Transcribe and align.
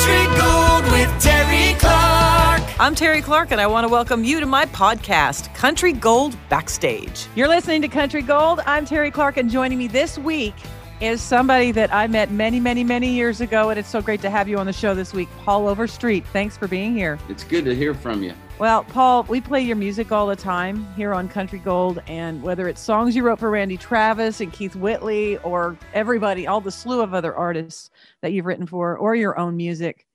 Country 0.00 0.38
Gold 0.38 0.84
with 0.92 1.22
Terry 1.22 1.78
Clark. 1.78 2.62
I'm 2.80 2.94
Terry 2.94 3.20
Clark, 3.20 3.50
and 3.50 3.60
I 3.60 3.66
want 3.66 3.84
to 3.84 3.92
welcome 3.92 4.24
you 4.24 4.40
to 4.40 4.46
my 4.46 4.64
podcast, 4.64 5.54
Country 5.54 5.92
Gold 5.92 6.38
Backstage. 6.48 7.26
You're 7.34 7.48
listening 7.48 7.82
to 7.82 7.88
Country 7.88 8.22
Gold. 8.22 8.60
I'm 8.64 8.86
Terry 8.86 9.10
Clark, 9.10 9.36
and 9.36 9.50
joining 9.50 9.76
me 9.76 9.88
this 9.88 10.16
week 10.16 10.54
is 11.00 11.22
somebody 11.22 11.72
that 11.72 11.92
I 11.94 12.06
met 12.06 12.30
many, 12.30 12.60
many, 12.60 12.84
many 12.84 13.10
years 13.10 13.40
ago, 13.40 13.70
and 13.70 13.78
it's 13.78 13.88
so 13.88 14.02
great 14.02 14.20
to 14.20 14.28
have 14.28 14.48
you 14.48 14.58
on 14.58 14.66
the 14.66 14.72
show 14.72 14.94
this 14.94 15.14
week, 15.14 15.28
Paul 15.38 15.66
Overstreet. 15.66 16.26
Thanks 16.26 16.58
for 16.58 16.68
being 16.68 16.94
here. 16.94 17.18
It's 17.30 17.42
good 17.42 17.64
to 17.64 17.74
hear 17.74 17.94
from 17.94 18.22
you. 18.22 18.34
Well, 18.58 18.84
Paul, 18.84 19.22
we 19.22 19.40
play 19.40 19.62
your 19.62 19.76
music 19.76 20.12
all 20.12 20.26
the 20.26 20.36
time 20.36 20.86
here 20.96 21.14
on 21.14 21.26
Country 21.30 21.58
Gold, 21.58 22.02
and 22.06 22.42
whether 22.42 22.68
it's 22.68 22.82
songs 22.82 23.16
you 23.16 23.22
wrote 23.22 23.38
for 23.38 23.48
Randy 23.48 23.78
Travis 23.78 24.42
and 24.42 24.52
Keith 24.52 24.76
Whitley, 24.76 25.38
or 25.38 25.78
everybody, 25.94 26.46
all 26.46 26.60
the 26.60 26.70
slew 26.70 27.00
of 27.00 27.14
other 27.14 27.34
artists 27.34 27.88
that 28.20 28.32
you've 28.32 28.44
written 28.44 28.66
for, 28.66 28.98
or 28.98 29.14
your 29.14 29.38
own 29.38 29.56
music, 29.56 30.06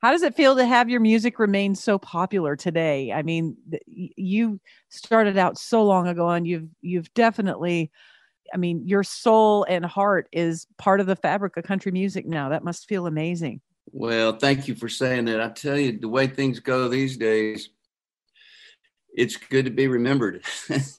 how 0.00 0.10
does 0.10 0.22
it 0.22 0.34
feel 0.34 0.54
to 0.56 0.66
have 0.66 0.90
your 0.90 1.00
music 1.00 1.38
remain 1.38 1.74
so 1.74 1.98
popular 1.98 2.56
today? 2.56 3.10
I 3.10 3.22
mean, 3.22 3.56
you 3.86 4.60
started 4.90 5.38
out 5.38 5.56
so 5.56 5.82
long 5.82 6.06
ago, 6.06 6.28
and 6.28 6.46
you've 6.46 6.68
you've 6.82 7.14
definitely, 7.14 7.90
I 8.52 8.56
mean, 8.56 8.86
your 8.86 9.02
soul 9.02 9.64
and 9.68 9.84
heart 9.84 10.28
is 10.32 10.66
part 10.76 11.00
of 11.00 11.06
the 11.06 11.16
fabric 11.16 11.56
of 11.56 11.64
country 11.64 11.92
music 11.92 12.26
now. 12.26 12.48
That 12.48 12.64
must 12.64 12.88
feel 12.88 13.06
amazing. 13.06 13.60
Well, 13.92 14.36
thank 14.36 14.66
you 14.66 14.74
for 14.74 14.88
saying 14.88 15.26
that. 15.26 15.40
I 15.40 15.48
tell 15.50 15.78
you, 15.78 15.98
the 15.98 16.08
way 16.08 16.26
things 16.26 16.58
go 16.58 16.88
these 16.88 17.16
days, 17.16 17.68
it's 19.16 19.36
good 19.36 19.64
to 19.64 19.70
be 19.70 19.86
remembered 19.86 20.44
because 20.68 20.98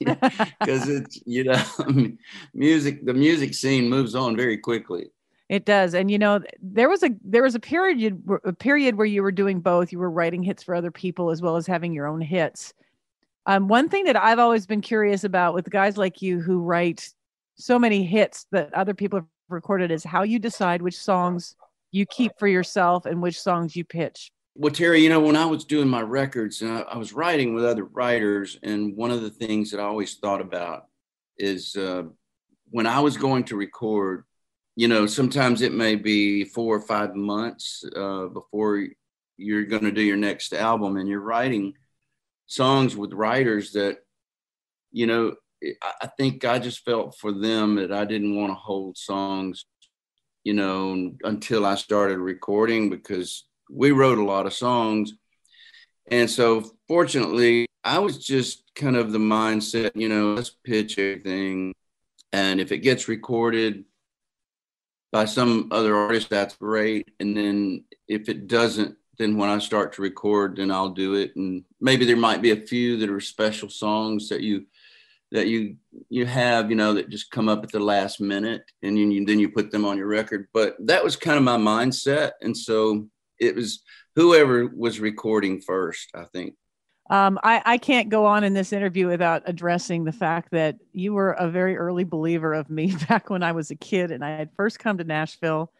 it's 0.88 1.20
you 1.26 1.44
know 1.44 1.62
music 2.54 3.04
the 3.04 3.14
music 3.14 3.54
scene 3.54 3.88
moves 3.88 4.14
on 4.14 4.36
very 4.36 4.56
quickly 4.56 5.06
it 5.48 5.64
does 5.64 5.94
and 5.94 6.10
you 6.10 6.18
know 6.18 6.40
there 6.60 6.88
was 6.88 7.02
a 7.02 7.10
there 7.24 7.42
was 7.42 7.54
a 7.54 7.60
period 7.60 8.22
a 8.44 8.52
period 8.52 8.96
where 8.96 9.06
you 9.06 9.22
were 9.22 9.32
doing 9.32 9.60
both 9.60 9.92
you 9.92 9.98
were 9.98 10.10
writing 10.10 10.42
hits 10.42 10.62
for 10.62 10.74
other 10.74 10.90
people 10.90 11.30
as 11.30 11.42
well 11.42 11.56
as 11.56 11.66
having 11.66 11.92
your 11.92 12.06
own 12.06 12.20
hits 12.20 12.74
um, 13.46 13.68
one 13.68 13.88
thing 13.88 14.04
that 14.04 14.16
i've 14.16 14.38
always 14.38 14.66
been 14.66 14.80
curious 14.80 15.22
about 15.22 15.54
with 15.54 15.70
guys 15.70 15.96
like 15.96 16.22
you 16.22 16.40
who 16.40 16.60
write 16.60 17.12
so 17.56 17.78
many 17.78 18.04
hits 18.04 18.46
that 18.52 18.72
other 18.74 18.94
people 18.94 19.20
have 19.20 19.26
recorded 19.48 19.90
is 19.90 20.04
how 20.04 20.22
you 20.22 20.38
decide 20.38 20.82
which 20.82 20.98
songs 20.98 21.56
you 21.90 22.06
keep 22.06 22.32
for 22.38 22.48
yourself 22.48 23.06
and 23.06 23.22
which 23.22 23.40
songs 23.40 23.74
you 23.74 23.84
pitch. 23.84 24.30
Well, 24.54 24.72
Terry, 24.72 25.02
you 25.02 25.08
know, 25.08 25.20
when 25.20 25.36
I 25.36 25.44
was 25.46 25.64
doing 25.64 25.88
my 25.88 26.00
records 26.00 26.62
and 26.62 26.70
I, 26.70 26.80
I, 26.80 26.96
was 26.96 27.12
writing 27.12 27.54
with 27.54 27.64
other 27.64 27.84
writers, 27.84 28.58
and 28.62 28.96
one 28.96 29.10
of 29.10 29.20
the 29.20 29.30
things 29.30 29.70
that 29.70 29.80
I 29.80 29.84
always 29.84 30.14
thought 30.14 30.40
about 30.40 30.86
is 31.36 31.76
uh, 31.76 32.04
when 32.70 32.86
I 32.86 33.00
was 33.00 33.18
going 33.18 33.44
to 33.44 33.56
record, 33.56 34.24
you 34.74 34.88
know, 34.88 35.06
sometimes 35.06 35.60
it 35.60 35.72
may 35.72 35.94
be 35.94 36.44
four 36.44 36.74
or 36.74 36.80
five 36.80 37.14
months 37.14 37.84
uh, 37.94 38.26
before 38.26 38.86
you're 39.36 39.64
going 39.64 39.84
to 39.84 39.92
do 39.92 40.02
your 40.02 40.16
next 40.16 40.54
album, 40.54 40.96
and 40.96 41.08
you're 41.08 41.20
writing 41.20 41.74
songs 42.46 42.96
with 42.96 43.12
writers 43.12 43.72
that, 43.72 43.98
you 44.90 45.06
know, 45.06 45.34
I 45.82 46.06
think 46.18 46.44
I 46.44 46.58
just 46.58 46.84
felt 46.84 47.16
for 47.18 47.32
them 47.32 47.76
that 47.76 47.92
I 47.92 48.04
didn't 48.04 48.36
want 48.36 48.50
to 48.50 48.54
hold 48.54 48.96
songs, 48.98 49.64
you 50.44 50.54
know, 50.54 51.12
until 51.24 51.64
I 51.64 51.76
started 51.76 52.18
recording 52.18 52.90
because 52.90 53.44
we 53.70 53.90
wrote 53.90 54.18
a 54.18 54.24
lot 54.24 54.46
of 54.46 54.52
songs. 54.52 55.14
And 56.10 56.30
so 56.30 56.70
fortunately, 56.88 57.66
I 57.82 57.98
was 57.98 58.24
just 58.24 58.64
kind 58.74 58.96
of 58.96 59.12
the 59.12 59.18
mindset, 59.18 59.92
you 59.94 60.08
know, 60.08 60.34
let's 60.34 60.50
pitch 60.50 60.98
everything. 60.98 61.74
And 62.32 62.60
if 62.60 62.70
it 62.70 62.78
gets 62.78 63.08
recorded 63.08 63.84
by 65.12 65.24
some 65.24 65.68
other 65.72 65.96
artist, 65.96 66.28
that's 66.28 66.56
great. 66.56 67.08
And 67.18 67.36
then 67.36 67.84
if 68.08 68.28
it 68.28 68.46
doesn't, 68.48 68.96
then 69.18 69.36
when 69.36 69.48
I 69.48 69.58
start 69.58 69.94
to 69.94 70.02
record, 70.02 70.56
then 70.56 70.70
I'll 70.70 70.90
do 70.90 71.14
it. 71.14 71.34
And 71.36 71.64
maybe 71.80 72.04
there 72.04 72.16
might 72.16 72.42
be 72.42 72.50
a 72.50 72.66
few 72.66 72.98
that 72.98 73.10
are 73.10 73.20
special 73.20 73.70
songs 73.70 74.28
that 74.28 74.42
you 74.42 74.66
that 75.32 75.48
you 75.48 75.76
you 76.08 76.24
have 76.24 76.70
you 76.70 76.76
know 76.76 76.94
that 76.94 77.08
just 77.08 77.30
come 77.30 77.48
up 77.48 77.64
at 77.64 77.72
the 77.72 77.80
last 77.80 78.20
minute 78.20 78.62
and 78.82 78.96
you, 78.98 79.24
then 79.24 79.38
you 79.40 79.48
put 79.48 79.70
them 79.70 79.84
on 79.84 79.96
your 79.96 80.06
record 80.06 80.46
but 80.54 80.76
that 80.78 81.02
was 81.02 81.16
kind 81.16 81.36
of 81.36 81.42
my 81.42 81.56
mindset 81.56 82.32
and 82.42 82.56
so 82.56 83.08
it 83.38 83.54
was 83.54 83.82
whoever 84.14 84.66
was 84.66 84.98
recording 84.98 85.60
first, 85.60 86.10
I 86.14 86.24
think. 86.24 86.54
Um, 87.08 87.38
I, 87.44 87.62
I 87.64 87.78
can't 87.78 88.08
go 88.08 88.26
on 88.26 88.42
in 88.42 88.52
this 88.52 88.72
interview 88.72 89.06
without 89.06 89.42
addressing 89.46 90.02
the 90.02 90.12
fact 90.12 90.50
that 90.50 90.76
you 90.92 91.12
were 91.12 91.32
a 91.32 91.48
very 91.48 91.76
early 91.76 92.02
believer 92.02 92.52
of 92.52 92.68
me 92.68 92.92
back 93.08 93.30
when 93.30 93.44
I 93.44 93.52
was 93.52 93.70
a 93.70 93.76
kid 93.76 94.10
and 94.10 94.24
I 94.24 94.30
had 94.30 94.50
first 94.56 94.80
come 94.80 94.98
to 94.98 95.04
Nashville. 95.04 95.70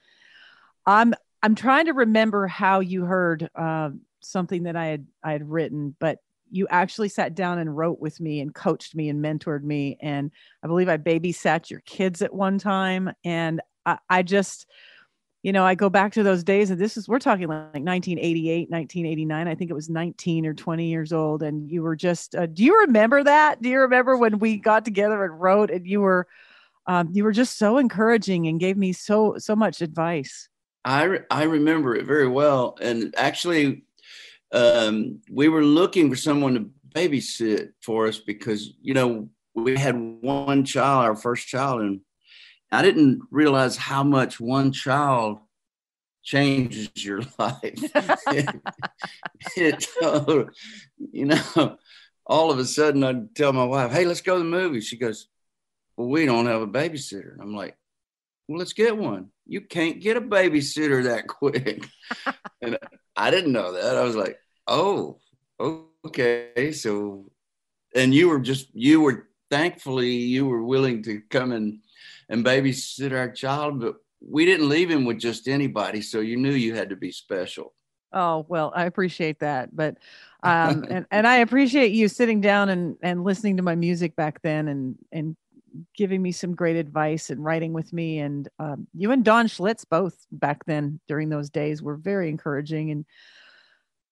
I'm 0.85 1.15
I'm 1.43 1.55
trying 1.55 1.87
to 1.87 1.93
remember 1.93 2.47
how 2.47 2.81
you 2.81 3.05
heard 3.05 3.51
uh, 3.55 3.91
something 4.21 4.65
that 4.65 4.77
I 4.77 4.87
had 4.87 5.07
I 5.23 5.33
had 5.33 5.49
written, 5.51 5.97
but 5.99 6.19
you 6.51 6.67
actually 6.71 7.09
sat 7.09 7.35
down 7.35 7.59
and 7.59 7.77
wrote 7.77 8.01
with 8.01 8.21
me 8.21 8.41
and 8.41 8.55
coached 8.55 8.95
me 8.95 9.09
and 9.09 9.25
mentored 9.25 9.63
me, 9.63 9.99
and 10.01 10.31
I 10.63 10.67
believe 10.67 10.89
I 10.89 10.97
babysat 10.97 11.71
your 11.71 11.81
kids 11.81 12.23
at 12.23 12.35
one 12.35 12.59
time, 12.59 13.13
and 13.25 13.61
I, 13.85 13.99
I 14.09 14.23
just 14.23 14.67
you 15.47 15.53
know, 15.53 15.65
I 15.65 15.77
go 15.77 15.89
back 15.89 16.13
to 16.15 16.25
those 16.25 16.43
days, 16.43 16.71
and 16.71 16.81
this 16.81 16.97
is 16.97 17.09
we're 17.09 17.21
talking 17.21 17.47
like 17.47 17.75
1988, 17.75 18.69
1989. 18.69 19.47
I 19.47 19.55
think 19.55 19.71
it 19.71 19.75
was 19.75 19.89
19 19.89 20.45
or 20.45 20.55
20 20.55 20.89
years 20.89 21.13
old, 21.13 21.45
and 21.45 21.71
you 21.71 21.83
were 21.83 21.95
just. 21.95 22.35
Uh, 22.35 22.47
do 22.47 22.65
you 22.65 22.81
remember 22.81 23.23
that? 23.23 23.63
Do 23.63 23.69
you 23.69 23.79
remember 23.79 24.17
when 24.17 24.41
we 24.41 24.57
got 24.57 24.85
together 24.85 25.25
and 25.25 25.41
wrote, 25.41 25.71
and 25.71 25.87
you 25.87 26.01
were, 26.01 26.27
um, 26.89 27.11
you 27.13 27.23
were 27.23 27.31
just 27.31 27.59
so 27.59 27.79
encouraging 27.79 28.49
and 28.49 28.59
gave 28.59 28.77
me 28.77 28.93
so 28.93 29.37
so 29.39 29.55
much 29.55 29.83
advice. 29.83 30.49
I 30.85 31.05
re- 31.05 31.25
I 31.31 31.45
remember 31.45 31.95
it 31.95 32.07
very 32.07 32.27
well, 32.27 32.77
and 32.81 33.15
actually, 33.17 33.85
um, 34.57 35.21
we 35.31 35.49
were 35.49 35.63
looking 35.63 36.09
for 36.09 36.17
someone 36.17 36.55
to 36.55 36.71
babysit 36.95 37.73
for 37.83 38.07
us 38.07 38.19
because 38.19 38.73
you 38.81 38.95
know 38.95 39.29
we 39.55 39.77
had 39.77 39.97
one 39.97 40.65
child, 40.65 41.05
our 41.05 41.17
first 41.17 41.47
child, 41.47 41.83
and 41.83 42.01
I 42.73 42.83
didn't 42.83 43.21
realize 43.31 43.77
how 43.77 44.03
much 44.03 44.41
one 44.41 44.73
child 44.73 45.39
changes 46.23 46.91
your 47.05 47.21
life. 47.39 47.61
it, 48.33 48.49
it, 49.57 49.87
uh, 50.03 50.45
you 51.13 51.27
know, 51.27 51.77
all 52.27 52.51
of 52.51 52.59
a 52.59 52.65
sudden 52.65 53.05
I'd 53.05 53.35
tell 53.35 53.53
my 53.53 53.65
wife, 53.65 53.93
hey, 53.93 54.07
let's 54.07 54.23
go 54.23 54.35
to 54.35 54.39
the 54.39 54.45
movie. 54.45 54.81
She 54.81 54.97
goes, 54.97 55.29
well, 55.97 56.09
we 56.09 56.27
don't 56.27 56.47
have 56.47 56.63
a 56.63 56.67
babysitter. 56.67 57.37
I'm 57.41 57.55
like, 57.55 57.77
well, 58.49 58.59
let's 58.59 58.73
get 58.73 58.97
one. 58.97 59.31
You 59.47 59.61
can't 59.61 60.01
get 60.01 60.17
a 60.17 60.21
babysitter 60.21 61.05
that 61.05 61.27
quick. 61.29 61.87
and 62.61 62.79
I 63.17 63.31
didn't 63.31 63.53
know 63.53 63.73
that. 63.73 63.97
I 63.97 64.03
was 64.03 64.17
like, 64.17 64.39
oh, 64.69 65.19
okay. 65.61 66.73
So, 66.73 67.31
and 67.95 68.15
you 68.15 68.29
were 68.29 68.41
just, 68.41 68.69
you 68.75 69.01
were 69.01 69.29
thankfully, 69.51 70.11
you 70.11 70.47
were 70.47 70.63
willing 70.63 71.03
to 71.05 71.21
come 71.31 71.53
and 71.53 71.81
and 72.29 72.45
babysit 72.45 73.13
our 73.13 73.31
child, 73.31 73.81
but 73.81 73.97
we 74.21 74.45
didn't 74.45 74.69
leave 74.69 74.91
him 74.91 75.05
with 75.05 75.19
just 75.19 75.49
anybody. 75.49 76.01
So 76.01 76.21
you 76.21 76.37
knew 76.37 76.53
you 76.53 76.75
had 76.75 76.91
to 76.91 76.97
be 76.97 77.13
special. 77.13 77.73
Oh, 78.13 78.47
well, 78.49 78.73
I 78.75 78.87
appreciate 78.87 79.41
that. 79.41 79.75
But, 79.75 79.97
um, 80.43 80.85
and, 80.89 81.07
and 81.11 81.27
I 81.27 81.39
appreciate 81.39 81.93
you 81.93 82.09
sitting 82.09 82.41
down 82.41 82.69
and, 82.69 82.97
and 83.03 83.25
listening 83.25 83.57
to 83.57 83.63
my 83.63 83.75
music 83.75 84.15
back 84.17 84.43
then 84.43 84.69
and, 84.69 84.97
and 85.13 85.37
giving 85.95 86.23
me 86.23 86.33
some 86.33 86.55
great 86.55 86.77
advice 86.77 87.31
and 87.31 87.45
writing 87.45 87.73
with 87.73 87.93
me. 87.93 88.19
And 88.19 88.49
um, 88.59 88.87
you 88.95 89.11
and 89.13 89.25
Don 89.25 89.47
Schlitz 89.47 89.85
both 89.89 90.27
back 90.31 90.65
then 90.67 91.01
during 91.09 91.29
those 91.29 91.51
days 91.51 91.83
were 91.83 91.97
very 91.97 92.29
encouraging. 92.29 92.91
And 92.91 93.05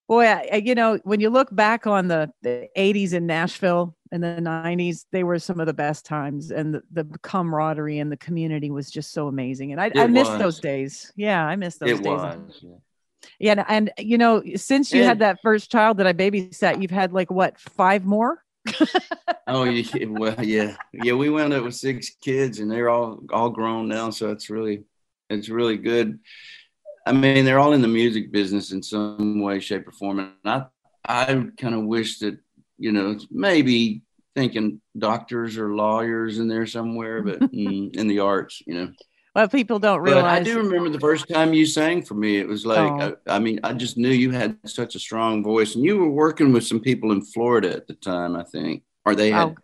boy, 0.09 0.27
I, 0.27 0.63
you 0.65 0.75
know, 0.75 0.99
when 1.05 1.21
you 1.21 1.31
look 1.31 1.55
back 1.55 1.87
on 1.87 2.09
the, 2.09 2.31
the 2.43 2.69
80s 2.77 3.13
in 3.13 3.27
Nashville 3.27 3.97
and 4.13 4.23
the 4.23 4.39
90s, 4.41 5.07
they 5.13 5.25
were 5.25 5.39
some 5.39 5.61
of 5.61 5.67
the 5.67 5.75
best 5.75 6.05
times. 6.05 6.51
And 6.51 6.75
the, 6.75 6.83
the 6.93 7.19
camaraderie 7.23 7.99
and 7.99 8.13
the 8.13 8.17
community 8.17 8.71
was 8.71 8.91
just 8.91 9.13
so 9.13 9.29
amazing. 9.29 9.73
And 9.73 9.81
I, 9.81 9.91
I 9.95 10.07
miss 10.07 10.29
those 10.29 10.61
days. 10.61 11.13
Yeah, 11.17 11.45
I 11.45 11.57
miss 11.57 11.77
those 11.77 11.91
it 11.91 11.97
days. 12.03 12.07
Was, 12.07 12.61
yeah. 12.63 13.55
yeah. 13.55 13.65
And, 13.69 13.93
you 13.99 14.19
know, 14.19 14.43
since 14.57 14.93
you 14.93 15.05
had 15.05 15.21
that 15.21 15.41
first 15.43 15.71
child 15.71 15.99
that 15.99 16.07
I 16.07 16.13
babysat, 16.13 16.81
you've 16.83 16.91
had 16.91 17.13
like 17.13 17.31
what, 17.31 17.59
five 17.59 18.05
more? 18.05 18.45
oh 19.47 19.65
yeah, 19.65 20.07
well 20.07 20.43
yeah, 20.43 20.75
yeah. 20.91 21.13
We 21.13 21.29
wound 21.29 21.53
up 21.53 21.65
with 21.65 21.75
six 21.75 22.17
kids, 22.23 22.61
and 22.61 22.71
they're 22.71 22.89
all 22.89 23.21
all 23.31 23.51
grown 23.51 23.89
now, 23.89 24.09
so 24.09 24.31
it's 24.31 24.49
really 24.49 24.85
it's 25.29 25.51
really 25.51 25.77
good. 25.77 26.19
I 27.07 27.13
mean, 27.13 27.45
they're 27.45 27.59
all 27.59 27.75
in 27.75 27.83
the 27.83 27.89
music 27.89 28.33
business 28.33 28.73
in 28.73 28.83
some 28.83 29.41
way, 29.41 29.61
shape, 29.61 29.87
or 29.87 29.93
form. 29.93 30.19
And 30.21 30.31
I, 30.45 30.65
I 31.05 31.47
kind 31.59 31.75
of 31.75 31.85
wish 31.85 32.19
that, 32.21 32.39
you 32.79 32.93
know, 32.93 33.19
maybe 33.31 34.03
thinking 34.35 34.81
doctors 34.99 35.59
or 35.59 35.75
lawyers 35.75 36.39
in 36.39 36.49
there 36.49 36.67
somewhere, 36.67 37.23
but 37.23 37.41
mm, 37.53 37.95
in 37.95 38.07
the 38.09 38.21
arts, 38.21 38.63
you 38.67 38.75
know. 38.75 38.93
Well, 39.35 39.49
people 39.49 39.79
don't 39.81 40.01
realize. 40.01 40.23
But 40.23 40.31
I 40.33 40.43
do 40.43 40.59
remember 40.59 40.89
the 40.91 41.01
first 41.01 41.29
time 41.29 41.53
you 41.53 41.67
sang 41.67 42.03
for 42.03 42.15
me. 42.15 42.39
It 42.39 42.47
was 42.47 42.65
like, 42.65 42.79
Oh. 43.03 43.17
I, 43.27 43.37
I 43.37 43.39
mean, 43.39 43.61
I 43.65 43.73
just 43.73 43.99
knew 43.99 44.09
you 44.11 44.31
had 44.31 44.57
such 44.65 44.95
a 44.95 45.01
strong 45.01 45.43
voice, 45.43 45.75
and 45.75 45.85
you 45.85 45.99
were 45.99 46.11
working 46.11 46.53
with 46.53 46.65
some 46.65 46.81
people 46.81 47.13
in 47.13 47.21
Florida 47.21 47.73
at 47.75 47.87
the 47.87 47.95
time, 47.95 48.37
I 48.37 48.45
think, 48.45 48.83
or 49.05 49.15
they 49.15 49.31
had 49.31 49.49
Oh. 49.49 49.57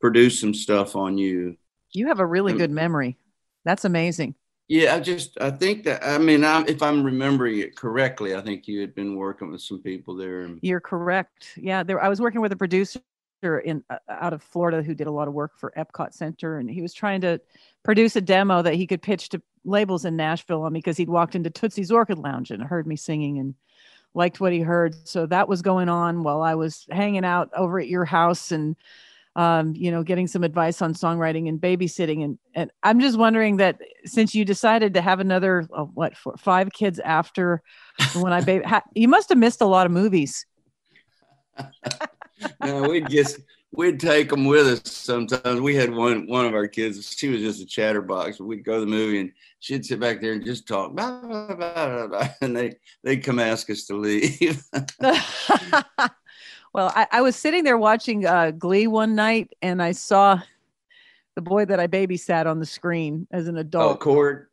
produced 0.00 0.40
some 0.40 0.54
stuff 0.54 0.94
on 0.96 1.18
you. 1.18 1.56
You 1.92 2.08
have 2.08 2.18
a 2.20 2.26
really 2.26 2.52
good 2.52 2.70
memory. 2.70 3.16
That's 3.64 3.84
amazing. 3.84 4.34
Yeah, 4.68 4.96
I 4.96 5.00
just 5.00 5.40
I 5.40 5.50
think 5.50 5.84
that 5.84 6.04
I 6.04 6.18
mean 6.18 6.44
I'm, 6.44 6.66
if 6.66 6.82
I'm 6.82 7.04
remembering 7.04 7.60
it 7.60 7.76
correctly, 7.76 8.34
I 8.34 8.40
think 8.40 8.66
you 8.66 8.80
had 8.80 8.94
been 8.94 9.14
working 9.14 9.50
with 9.50 9.60
some 9.60 9.80
people 9.80 10.16
there. 10.16 10.48
You're 10.60 10.80
correct. 10.80 11.52
Yeah, 11.56 11.82
there. 11.82 12.02
I 12.02 12.08
was 12.08 12.20
working 12.20 12.40
with 12.40 12.52
a 12.52 12.56
producer 12.56 13.00
in 13.42 13.84
uh, 13.90 13.98
out 14.08 14.32
of 14.32 14.42
Florida 14.42 14.82
who 14.82 14.94
did 14.94 15.06
a 15.06 15.12
lot 15.12 15.28
of 15.28 15.34
work 15.34 15.52
for 15.56 15.72
Epcot 15.76 16.12
Center, 16.14 16.58
and 16.58 16.68
he 16.68 16.82
was 16.82 16.92
trying 16.92 17.20
to 17.20 17.40
produce 17.84 18.16
a 18.16 18.20
demo 18.20 18.60
that 18.62 18.74
he 18.74 18.86
could 18.86 19.02
pitch 19.02 19.28
to 19.28 19.42
labels 19.64 20.04
in 20.04 20.16
Nashville 20.16 20.62
on 20.62 20.72
because 20.72 20.96
he'd 20.96 21.08
walked 21.08 21.36
into 21.36 21.50
Tootsie's 21.50 21.92
Orchid 21.92 22.18
Lounge 22.18 22.50
and 22.50 22.62
heard 22.62 22.86
me 22.86 22.96
singing 22.96 23.38
and 23.38 23.54
liked 24.14 24.40
what 24.40 24.52
he 24.52 24.60
heard. 24.60 24.96
So 25.06 25.26
that 25.26 25.48
was 25.48 25.62
going 25.62 25.88
on 25.88 26.22
while 26.22 26.42
I 26.42 26.54
was 26.54 26.86
hanging 26.90 27.24
out 27.24 27.50
over 27.54 27.78
at 27.78 27.88
your 27.88 28.04
house 28.04 28.50
and 28.50 28.74
um, 29.36 29.74
you 29.76 29.90
know, 29.90 30.02
getting 30.02 30.26
some 30.26 30.42
advice 30.42 30.80
on 30.80 30.94
songwriting 30.94 31.46
and 31.48 31.60
babysitting. 31.60 32.24
And, 32.24 32.38
and 32.54 32.70
I'm 32.82 32.98
just 33.00 33.18
wondering 33.18 33.58
that 33.58 33.78
since 34.06 34.34
you 34.34 34.46
decided 34.46 34.94
to 34.94 35.02
have 35.02 35.20
another, 35.20 35.68
uh, 35.76 35.84
what, 35.84 36.16
four, 36.16 36.36
five 36.38 36.72
kids 36.72 36.98
after 36.98 37.62
when 38.14 38.32
I 38.32 38.40
baby, 38.40 38.64
ha- 38.64 38.82
you 38.94 39.08
must 39.08 39.28
have 39.28 39.36
missed 39.36 39.60
a 39.60 39.66
lot 39.66 39.84
of 39.84 39.92
movies. 39.92 40.46
no, 42.64 42.88
we'd 42.88 43.10
just 43.10 43.38
we'd 43.72 44.00
take 44.00 44.30
them 44.30 44.46
with 44.46 44.66
us 44.66 44.90
sometimes. 44.90 45.60
We 45.60 45.74
had 45.74 45.92
one 45.92 46.26
one 46.26 46.46
of 46.46 46.54
our 46.54 46.66
kids. 46.66 47.14
She 47.16 47.28
was 47.28 47.42
just 47.42 47.62
a 47.62 47.66
chatterbox. 47.66 48.40
We'd 48.40 48.64
go 48.64 48.74
to 48.74 48.80
the 48.80 48.86
movie 48.86 49.20
and 49.20 49.32
she'd 49.60 49.84
sit 49.84 50.00
back 50.00 50.20
there 50.20 50.32
and 50.32 50.44
just 50.44 50.66
talk, 50.66 50.94
blah, 50.94 51.20
blah, 51.20 51.54
blah, 52.06 52.28
and 52.40 52.56
they 52.56 52.74
they'd 53.04 53.24
come 53.24 53.38
ask 53.38 53.68
us 53.68 53.84
to 53.86 53.96
leave. 53.96 54.62
well, 56.72 56.92
I, 56.94 57.06
I 57.10 57.20
was 57.22 57.36
sitting 57.36 57.64
there 57.64 57.78
watching 57.78 58.26
uh, 58.26 58.50
Glee 58.50 58.86
one 58.86 59.14
night 59.14 59.52
and 59.62 59.82
I 59.82 59.92
saw 59.92 60.40
the 61.34 61.42
boy 61.42 61.64
that 61.66 61.78
I 61.78 61.86
babysat 61.86 62.46
on 62.46 62.58
the 62.58 62.66
screen 62.66 63.26
as 63.30 63.46
an 63.46 63.56
adult. 63.56 63.82
oh, 63.82 63.86
adult, 63.88 64.00
Cord. 64.00 64.46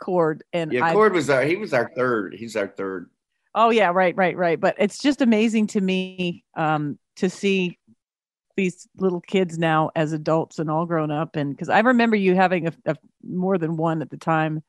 Cord. 0.00 0.44
And 0.52 0.72
Yeah, 0.72 0.86
I, 0.86 0.92
Cord 0.92 1.12
was 1.12 1.28
our 1.28 1.42
he 1.42 1.56
was 1.56 1.74
our 1.74 1.90
third. 1.94 2.34
He's 2.34 2.56
our 2.56 2.68
third. 2.68 3.10
Oh 3.54 3.70
yeah, 3.70 3.90
right, 3.92 4.16
right, 4.16 4.36
right. 4.36 4.58
But 4.58 4.76
it's 4.78 4.98
just 4.98 5.20
amazing 5.20 5.66
to 5.68 5.80
me 5.80 6.44
um, 6.56 6.98
to 7.16 7.28
see 7.28 7.78
these 8.56 8.88
little 8.96 9.20
kids 9.20 9.58
now 9.58 9.90
as 9.96 10.12
adults 10.12 10.58
and 10.58 10.70
all 10.70 10.86
grown 10.86 11.10
up, 11.10 11.36
and 11.36 11.50
because 11.50 11.68
I 11.68 11.80
remember 11.80 12.16
you 12.16 12.34
having 12.34 12.68
a, 12.68 12.72
a 12.86 12.96
more 13.22 13.58
than 13.58 13.76
one 13.76 14.02
at 14.02 14.10
the 14.10 14.16
time. 14.16 14.62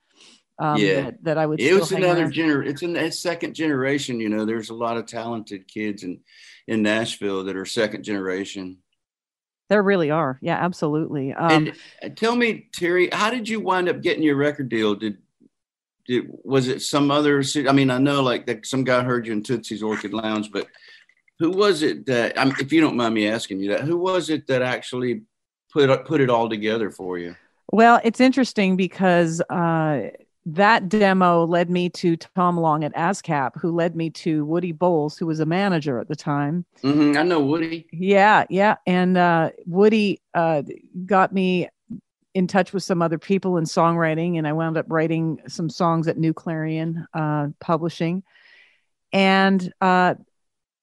Um, 0.59 0.77
Yeah. 0.77 1.01
that, 1.01 1.23
that 1.23 1.37
I 1.39 1.47
would. 1.47 1.59
it 1.59 1.73
was 1.73 1.91
another 1.91 2.27
gener 2.27 2.63
it's 2.63 2.83
in 2.83 2.93
that 2.93 3.15
second 3.15 3.55
generation 3.55 4.19
you 4.19 4.29
know 4.29 4.45
there's 4.45 4.69
a 4.69 4.75
lot 4.75 4.95
of 4.95 5.07
talented 5.07 5.67
kids 5.67 6.03
in 6.03 6.19
in 6.67 6.81
nashville 6.81 7.43
that 7.43 7.55
are 7.55 7.65
second 7.65 8.03
generation 8.03 8.77
There 9.69 9.83
really 9.83 10.11
are. 10.11 10.37
Yeah, 10.41 10.57
absolutely. 10.57 11.33
Um, 11.33 11.51
and 11.51 11.73
uh, 12.03 12.09
tell 12.15 12.35
me 12.35 12.69
terry 12.73 13.09
how 13.11 13.29
did 13.29 13.47
you 13.47 13.59
wind 13.59 13.89
up 13.89 14.01
getting 14.01 14.23
your 14.23 14.35
record 14.35 14.69
deal 14.69 14.95
did 14.95 15.17
did 16.07 16.27
was 16.43 16.67
it 16.67 16.81
some 16.81 17.11
other 17.11 17.43
i 17.69 17.71
mean 17.71 17.89
i 17.89 17.97
know 17.97 18.21
like 18.21 18.45
that 18.45 18.65
some 18.65 18.83
guy 18.83 19.01
heard 19.03 19.25
you 19.25 19.33
in 19.33 19.43
tootsie's 19.43 19.83
orchid 19.83 20.13
lounge 20.13 20.51
but 20.51 20.67
who 21.39 21.49
was 21.51 21.81
it 21.81 22.05
that 22.05 22.37
I 22.39 22.45
mean, 22.45 22.55
if 22.59 22.71
you 22.71 22.81
don't 22.81 22.95
mind 22.95 23.13
me 23.15 23.27
asking 23.27 23.59
you 23.61 23.69
that 23.71 23.81
who 23.81 23.97
was 23.97 24.29
it 24.29 24.45
that 24.47 24.61
actually 24.61 25.21
put 25.71 26.05
put 26.05 26.21
it 26.21 26.29
all 26.29 26.49
together 26.49 26.91
for 26.91 27.17
you 27.17 27.35
Well, 27.71 28.01
it's 28.03 28.19
interesting 28.19 28.75
because 28.75 29.41
uh, 29.49 30.09
that 30.45 30.89
demo 30.89 31.45
led 31.45 31.69
me 31.69 31.89
to 31.89 32.17
Tom 32.17 32.59
Long 32.59 32.83
at 32.83 32.95
ASCAP, 32.95 33.51
who 33.59 33.71
led 33.71 33.95
me 33.95 34.09
to 34.09 34.43
Woody 34.45 34.71
Bowles, 34.71 35.17
who 35.17 35.27
was 35.27 35.39
a 35.39 35.45
manager 35.45 35.99
at 35.99 36.07
the 36.07 36.15
time. 36.15 36.65
Mhm, 36.83 37.15
i 37.15 37.23
know 37.23 37.39
woody 37.39 37.87
Yeah, 37.91 38.45
yeah. 38.49 38.77
And 38.87 39.17
uh, 39.17 39.51
Woody 39.65 40.21
uh, 40.33 40.63
got 41.05 41.31
me 41.31 41.69
in 42.33 42.47
touch 42.47 42.73
with 42.73 42.83
some 42.83 43.01
other 43.01 43.19
people 43.19 43.57
in 43.57 43.65
songwriting, 43.65 44.37
and 44.37 44.47
I 44.47 44.53
wound 44.53 44.77
up 44.77 44.85
writing 44.89 45.39
some 45.47 45.69
songs 45.69 46.07
at 46.07 46.17
New 46.17 46.33
Clarion 46.33 47.05
uh, 47.13 47.49
Publishing, 47.59 48.23
and 49.13 49.71
uh, 49.81 50.15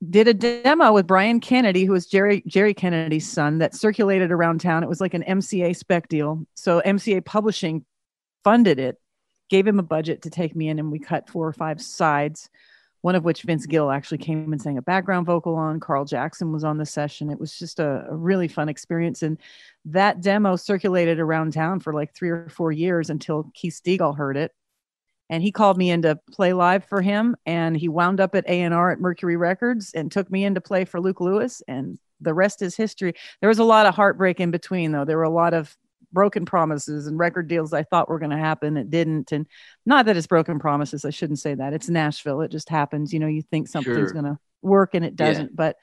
did 0.09 0.29
a 0.29 0.35
demo 0.35 0.93
with 0.93 1.07
Brian 1.07 1.41
Kennedy, 1.41 1.85
who 1.85 1.93
was 1.93 2.07
Jerry 2.07 2.43
Jerry 2.47 2.75
Kennedy's 2.75 3.29
son, 3.29 3.59
that 3.59 3.75
circulated 3.75 4.31
around 4.31 4.61
town. 4.61 4.83
It 4.83 4.89
was 4.89 5.01
like 5.01 5.15
an 5.15 5.25
MCA 5.25 5.75
spec 5.75 6.09
deal. 6.09 6.47
So 6.55 6.81
MCA 6.85 7.25
Publishing 7.25 7.85
funded 8.45 8.79
it, 8.79 8.99
gave 9.49 9.67
him 9.67 9.79
a 9.79 9.85
budget 9.85 10.23
to 10.23 10.31
take 10.31 10.55
me 10.55 10.69
in, 10.69 10.79
and 10.79 10.93
we 10.93 10.99
cut 10.99 11.29
four 11.29 11.47
or 11.47 11.53
five 11.53 11.81
sides. 11.81 12.51
One 13.01 13.15
of 13.15 13.25
which 13.25 13.43
Vince 13.43 13.65
Gill 13.65 13.93
actually 13.93 14.19
came 14.19 14.53
and 14.53 14.61
sang 14.61 14.77
a 14.77 14.83
background 14.83 15.25
vocal 15.25 15.55
on. 15.55 15.79
Carl 15.79 16.05
Jackson 16.05 16.53
was 16.53 16.65
on 16.65 16.79
the 16.79 16.85
session. 16.85 17.31
It 17.31 17.39
was 17.39 17.57
just 17.57 17.79
a, 17.79 18.05
a 18.11 18.17
really 18.17 18.49
fun 18.49 18.69
experience. 18.69 19.23
And 19.23 19.39
that 19.85 20.21
demo 20.21 20.57
circulated 20.57 21.21
around 21.21 21.53
town 21.53 21.79
for 21.79 21.93
like 21.93 22.13
three 22.13 22.31
or 22.31 22.49
four 22.49 22.73
years 22.73 23.09
until 23.09 23.53
Keith 23.55 23.81
Stegall 23.81 24.17
heard 24.17 24.37
it. 24.37 24.53
And 25.31 25.45
he 25.45 25.53
called 25.53 25.79
me 25.79 25.91
in 25.91 26.03
to 26.03 26.19
play 26.33 26.53
live 26.53 26.85
for 26.87 27.01
him. 27.01 27.37
And 27.47 27.77
he 27.77 27.89
wound 27.89 28.19
up 28.19 28.35
at 28.35 28.49
A&R 28.49 28.91
at 28.91 29.01
Mercury 29.01 29.37
Records 29.37 29.93
and 29.95 30.11
took 30.11 30.29
me 30.29 30.45
in 30.45 30.57
to 30.57 30.61
play 30.61 30.85
for 30.85 31.01
Luke 31.01 31.21
Lewis. 31.21 31.63
And 31.69 32.01
the 32.21 32.35
rest 32.35 32.63
is 32.63 32.75
history. 32.75 33.15
There 33.41 33.49
was 33.49 33.61
a 33.61 33.65
lot 33.65 33.87
of 33.87 33.95
heartbreak 33.95 34.41
in 34.41 34.51
between, 34.51 34.91
though. 34.91 35.05
There 35.05 35.19
were 35.19 35.23
a 35.23 35.31
lot 35.31 35.55
of 35.55 35.77
broken 36.13 36.45
promises 36.45 37.07
and 37.07 37.19
record 37.19 37.49
deals 37.49 37.73
I 37.73 37.83
thought 37.83 38.09
were 38.09 38.19
going 38.19 38.31
to 38.31 38.39
happen. 38.39 38.77
It 38.77 38.91
didn't. 38.91 39.33
And 39.33 39.47
not 39.85 40.07
that 40.07 40.17
it's 40.17 40.27
broken 40.27 40.59
promises. 40.59 41.05
I 41.05 41.11
shouldn't 41.11 41.39
say 41.39 41.55
that. 41.55 41.73
It's 41.73 41.89
Nashville. 41.89 42.41
It 42.41 42.51
just 42.51 42.69
happens. 42.69 43.13
You 43.13 43.21
know, 43.21 43.27
you 43.27 43.43
think 43.43 43.69
something's 43.69 43.97
Sure. 43.97 44.13
going 44.13 44.25
to 44.25 44.39
work 44.63 44.95
and 44.95 45.05
it 45.05 45.17
doesn't. 45.17 45.55
But 45.55 45.77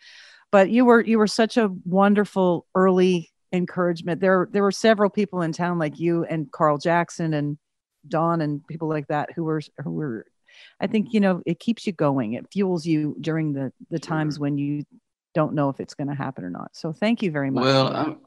but 0.51 0.69
you 0.69 0.85
were 0.85 1.01
you 1.01 1.17
were 1.17 1.27
such 1.27 1.57
a 1.57 1.69
wonderful 1.85 2.65
early 2.75 3.31
encouragement. 3.51 4.21
There 4.21 4.47
there 4.51 4.63
were 4.63 4.71
several 4.71 5.09
people 5.09 5.41
in 5.41 5.51
town 5.51 5.79
like 5.79 5.99
you 5.99 6.23
and 6.25 6.51
Carl 6.51 6.77
Jackson 6.77 7.33
and 7.33 7.57
Don 8.07 8.41
and 8.41 8.65
people 8.67 8.87
like 8.87 9.07
that 9.07 9.31
who 9.35 9.43
were 9.43 9.61
who 9.83 9.91
were 9.91 10.25
I 10.79 10.87
think 10.87 11.13
you 11.13 11.19
know 11.19 11.41
it 11.45 11.59
keeps 11.59 11.85
you 11.85 11.93
going. 11.93 12.33
It 12.33 12.47
fuels 12.51 12.85
you 12.85 13.15
during 13.19 13.53
the 13.53 13.71
the 13.89 13.99
times 13.99 14.39
when 14.39 14.57
you 14.57 14.83
don't 15.33 15.53
know 15.53 15.69
if 15.69 15.79
it's 15.79 15.93
going 15.93 16.07
to 16.07 16.15
happen 16.15 16.45
or 16.45 16.49
not. 16.49 16.71
So 16.73 16.93
thank 16.93 17.21
you 17.21 17.31
very 17.31 17.49
much. 17.51 17.63
Well. 17.63 17.95
I'm, 17.95 18.17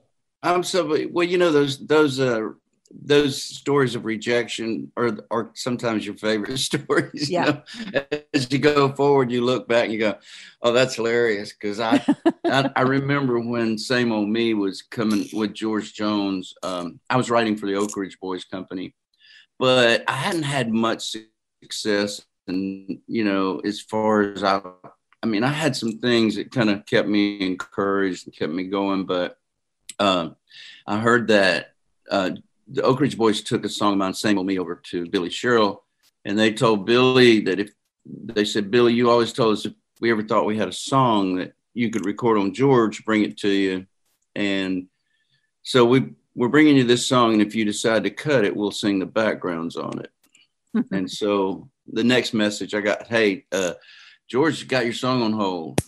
I'm 0.42 0.62
so 0.62 0.87
well. 1.11 1.25
You 1.25 1.38
know 1.38 1.50
those 1.52 1.85
those 1.87 2.21
uh 2.21 2.50
those 2.90 3.42
stories 3.42 3.95
of 3.95 4.04
rejection 4.07 4.90
are 4.97 5.18
are 5.30 5.50
sometimes 5.54 6.07
your 6.07 6.14
favorite 6.16 6.59
stories. 6.71 7.28
you 7.28 7.35
Yeah. 7.35 7.61
know? 7.92 8.02
As 8.33 8.50
you 8.50 8.59
go 8.59 8.92
forward, 8.95 9.30
you 9.30 9.45
look 9.45 9.68
back 9.68 9.85
and 9.85 9.92
you 9.92 9.99
go, 9.99 10.14
"Oh, 10.62 10.73
that's 10.73 10.95
hilarious." 10.95 11.52
Because 11.52 11.80
I, 11.80 12.02
I 12.47 12.71
I 12.76 12.83
remember 12.83 13.40
when 13.40 13.76
Same 13.78 14.12
Old 14.12 14.28
Me 14.28 14.54
was 14.54 14.83
coming 14.83 15.28
with 15.33 15.54
George 15.54 15.92
Jones. 15.95 16.54
Um, 16.62 17.00
I 17.11 17.16
was 17.16 17.30
writing 17.30 17.57
for 17.57 17.66
the 17.66 17.75
Oak 17.75 17.97
Ridge 17.97 18.18
Boys 18.21 18.45
Company, 18.45 18.95
but 19.59 20.04
I 20.09 20.12
hadn't 20.12 20.45
had 20.45 20.73
much 20.73 21.16
success, 21.62 22.25
and 22.47 23.00
you 23.07 23.25
know, 23.25 23.61
as 23.61 23.80
far 23.80 24.23
as 24.23 24.42
I. 24.45 24.61
I 25.21 25.26
mean, 25.26 25.42
I 25.42 25.49
had 25.49 25.75
some 25.75 25.99
things 25.99 26.37
that 26.37 26.52
kind 26.52 26.71
of 26.71 26.87
kept 26.87 27.09
me 27.09 27.45
encouraged 27.45 28.26
and 28.28 28.37
kept 28.37 28.52
me 28.52 28.64
going, 28.68 29.04
but 29.04 29.37
um, 29.99 30.37
I 30.87 30.99
heard 30.99 31.28
that 31.28 31.75
uh, 32.11 32.31
the 32.69 32.83
Oak 32.83 33.00
Ridge 33.00 33.17
Boys 33.17 33.43
took 33.43 33.64
a 33.64 33.69
song 33.69 33.93
of 33.93 33.99
mine, 33.99 34.14
Same 34.14 34.38
Old 34.38 34.47
Me, 34.47 34.59
over 34.59 34.76
to 34.90 35.09
Billy 35.09 35.31
Sherrill, 35.31 35.85
and 36.25 36.38
they 36.38 36.52
told 36.52 36.87
Billy 36.87 37.40
that 37.40 37.61
if 37.61 37.71
they 38.07 38.45
said, 38.45 38.71
Billy, 38.71 38.95
you 38.95 39.11
always 39.11 39.33
told 39.33 39.55
us 39.55 39.67
if 39.67 39.73
we 40.00 40.11
ever 40.11 40.23
thought 40.23 40.47
we 40.47 40.57
had 40.57 40.69
a 40.69 40.73
song 40.73 41.37
that 41.37 41.52
you 41.75 41.90
could 41.90 42.07
record 42.07 42.38
on 42.38 42.55
George, 42.55 43.05
bring 43.05 43.25
it 43.25 43.38
to 43.38 43.49
you, 43.49 43.87
and 44.35 44.88
so 45.62 45.85
we 45.85 46.14
we're 46.35 46.49
bringing 46.49 46.76
you 46.76 46.85
this 46.85 47.07
song, 47.07 47.33
and 47.33 47.43
if 47.43 47.55
you 47.55 47.64
decide 47.64 48.05
to 48.05 48.11
cut 48.11 48.45
it, 48.45 48.55
we'll 48.55 48.71
sing 48.71 48.99
the 48.99 49.07
backgrounds 49.07 49.76
on 49.76 50.00
it. 50.00 50.87
and 50.93 51.11
so 51.11 51.69
the 51.93 52.05
next 52.05 52.33
message 52.33 52.75
I 52.75 52.81
got, 52.81 53.09
hey, 53.09 53.45
uh, 53.50 53.73
George 54.28 54.69
got 54.69 54.85
your 54.85 54.95
song 54.95 55.23
on 55.23 55.33
hold, 55.33 55.81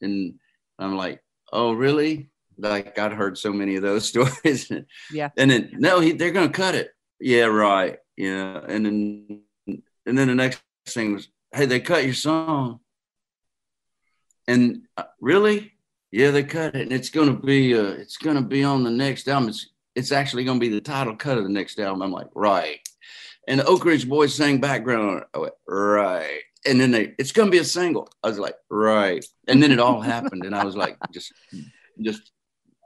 and 0.00 0.38
I'm 0.78 0.96
like, 0.96 1.22
oh 1.52 1.72
really? 1.72 2.30
Like 2.58 2.98
I'd 2.98 3.12
heard 3.12 3.38
so 3.38 3.52
many 3.52 3.76
of 3.76 3.82
those 3.82 4.04
stories. 4.08 4.70
Yeah. 5.12 5.30
And 5.36 5.50
then 5.50 5.70
no, 5.74 6.00
he, 6.00 6.12
they're 6.12 6.32
gonna 6.32 6.48
cut 6.48 6.74
it. 6.74 6.90
Yeah, 7.20 7.44
right. 7.44 7.98
Yeah. 8.16 8.60
And 8.66 8.86
then 8.86 9.40
and 9.66 10.18
then 10.18 10.28
the 10.28 10.34
next 10.34 10.62
thing 10.86 11.14
was, 11.14 11.28
hey, 11.52 11.66
they 11.66 11.80
cut 11.80 12.04
your 12.04 12.14
song. 12.14 12.80
And 14.48 14.82
uh, 14.96 15.04
really, 15.20 15.72
yeah, 16.10 16.32
they 16.32 16.42
cut 16.42 16.74
it, 16.74 16.82
and 16.82 16.92
it's 16.92 17.10
gonna 17.10 17.38
be 17.38 17.78
uh, 17.78 17.82
it's 17.82 18.16
gonna 18.16 18.42
be 18.42 18.64
on 18.64 18.82
the 18.82 18.90
next 18.90 19.28
album. 19.28 19.50
It's 19.50 19.70
it's 19.94 20.12
actually 20.12 20.44
gonna 20.44 20.58
be 20.58 20.68
the 20.68 20.80
title 20.80 21.16
cut 21.16 21.38
of 21.38 21.44
the 21.44 21.50
next 21.50 21.78
album. 21.78 22.02
I'm 22.02 22.12
like, 22.12 22.28
right. 22.34 22.80
And 23.48 23.60
the 23.60 23.66
Oak 23.66 23.84
Ridge 23.84 24.08
Boys 24.08 24.34
sang 24.34 24.60
background. 24.60 25.24
I 25.34 25.38
went, 25.38 25.54
right. 25.66 26.40
And 26.64 26.80
then 26.80 26.92
they, 26.92 27.14
it's 27.18 27.32
going 27.32 27.48
to 27.48 27.52
be 27.52 27.58
a 27.58 27.64
single. 27.64 28.08
I 28.22 28.28
was 28.28 28.38
like, 28.38 28.54
right. 28.70 29.24
And 29.48 29.62
then 29.62 29.72
it 29.72 29.80
all 29.80 30.00
happened. 30.00 30.44
And 30.44 30.54
I 30.54 30.64
was 30.64 30.76
like, 30.76 30.96
just, 31.12 31.32
just 32.00 32.30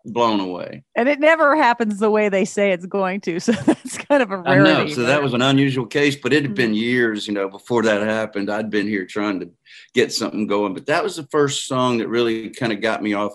blown 0.06 0.40
away. 0.40 0.84
And 0.94 1.08
it 1.08 1.20
never 1.20 1.56
happens 1.56 1.98
the 1.98 2.10
way 2.10 2.28
they 2.28 2.44
say 2.44 2.72
it's 2.72 2.86
going 2.86 3.20
to. 3.22 3.40
So 3.46 3.52
that's 3.52 3.96
kind 3.98 4.22
of 4.22 4.32
a 4.32 4.38
rarity. 4.38 4.70
I 4.70 4.84
know. 4.84 4.88
So 4.88 5.02
that 5.02 5.22
was 5.22 5.32
an 5.32 5.42
unusual 5.42 5.86
case, 5.86 6.16
but 6.16 6.32
it 6.32 6.42
had 6.42 6.54
been 6.54 6.70
mm-hmm. 6.70 6.80
years, 6.80 7.28
you 7.28 7.32
know, 7.32 7.48
before 7.48 7.82
that 7.84 8.02
happened. 8.02 8.50
I'd 8.50 8.70
been 8.70 8.88
here 8.88 9.06
trying 9.06 9.38
to 9.40 9.50
get 9.94 10.12
something 10.12 10.46
going. 10.46 10.75
But 10.75 10.86
that 10.86 11.04
was 11.04 11.16
the 11.16 11.28
first 11.30 11.66
song 11.66 11.98
that 11.98 12.08
really 12.08 12.50
kind 12.50 12.72
of 12.72 12.80
got 12.80 13.02
me 13.02 13.14
off, 13.14 13.34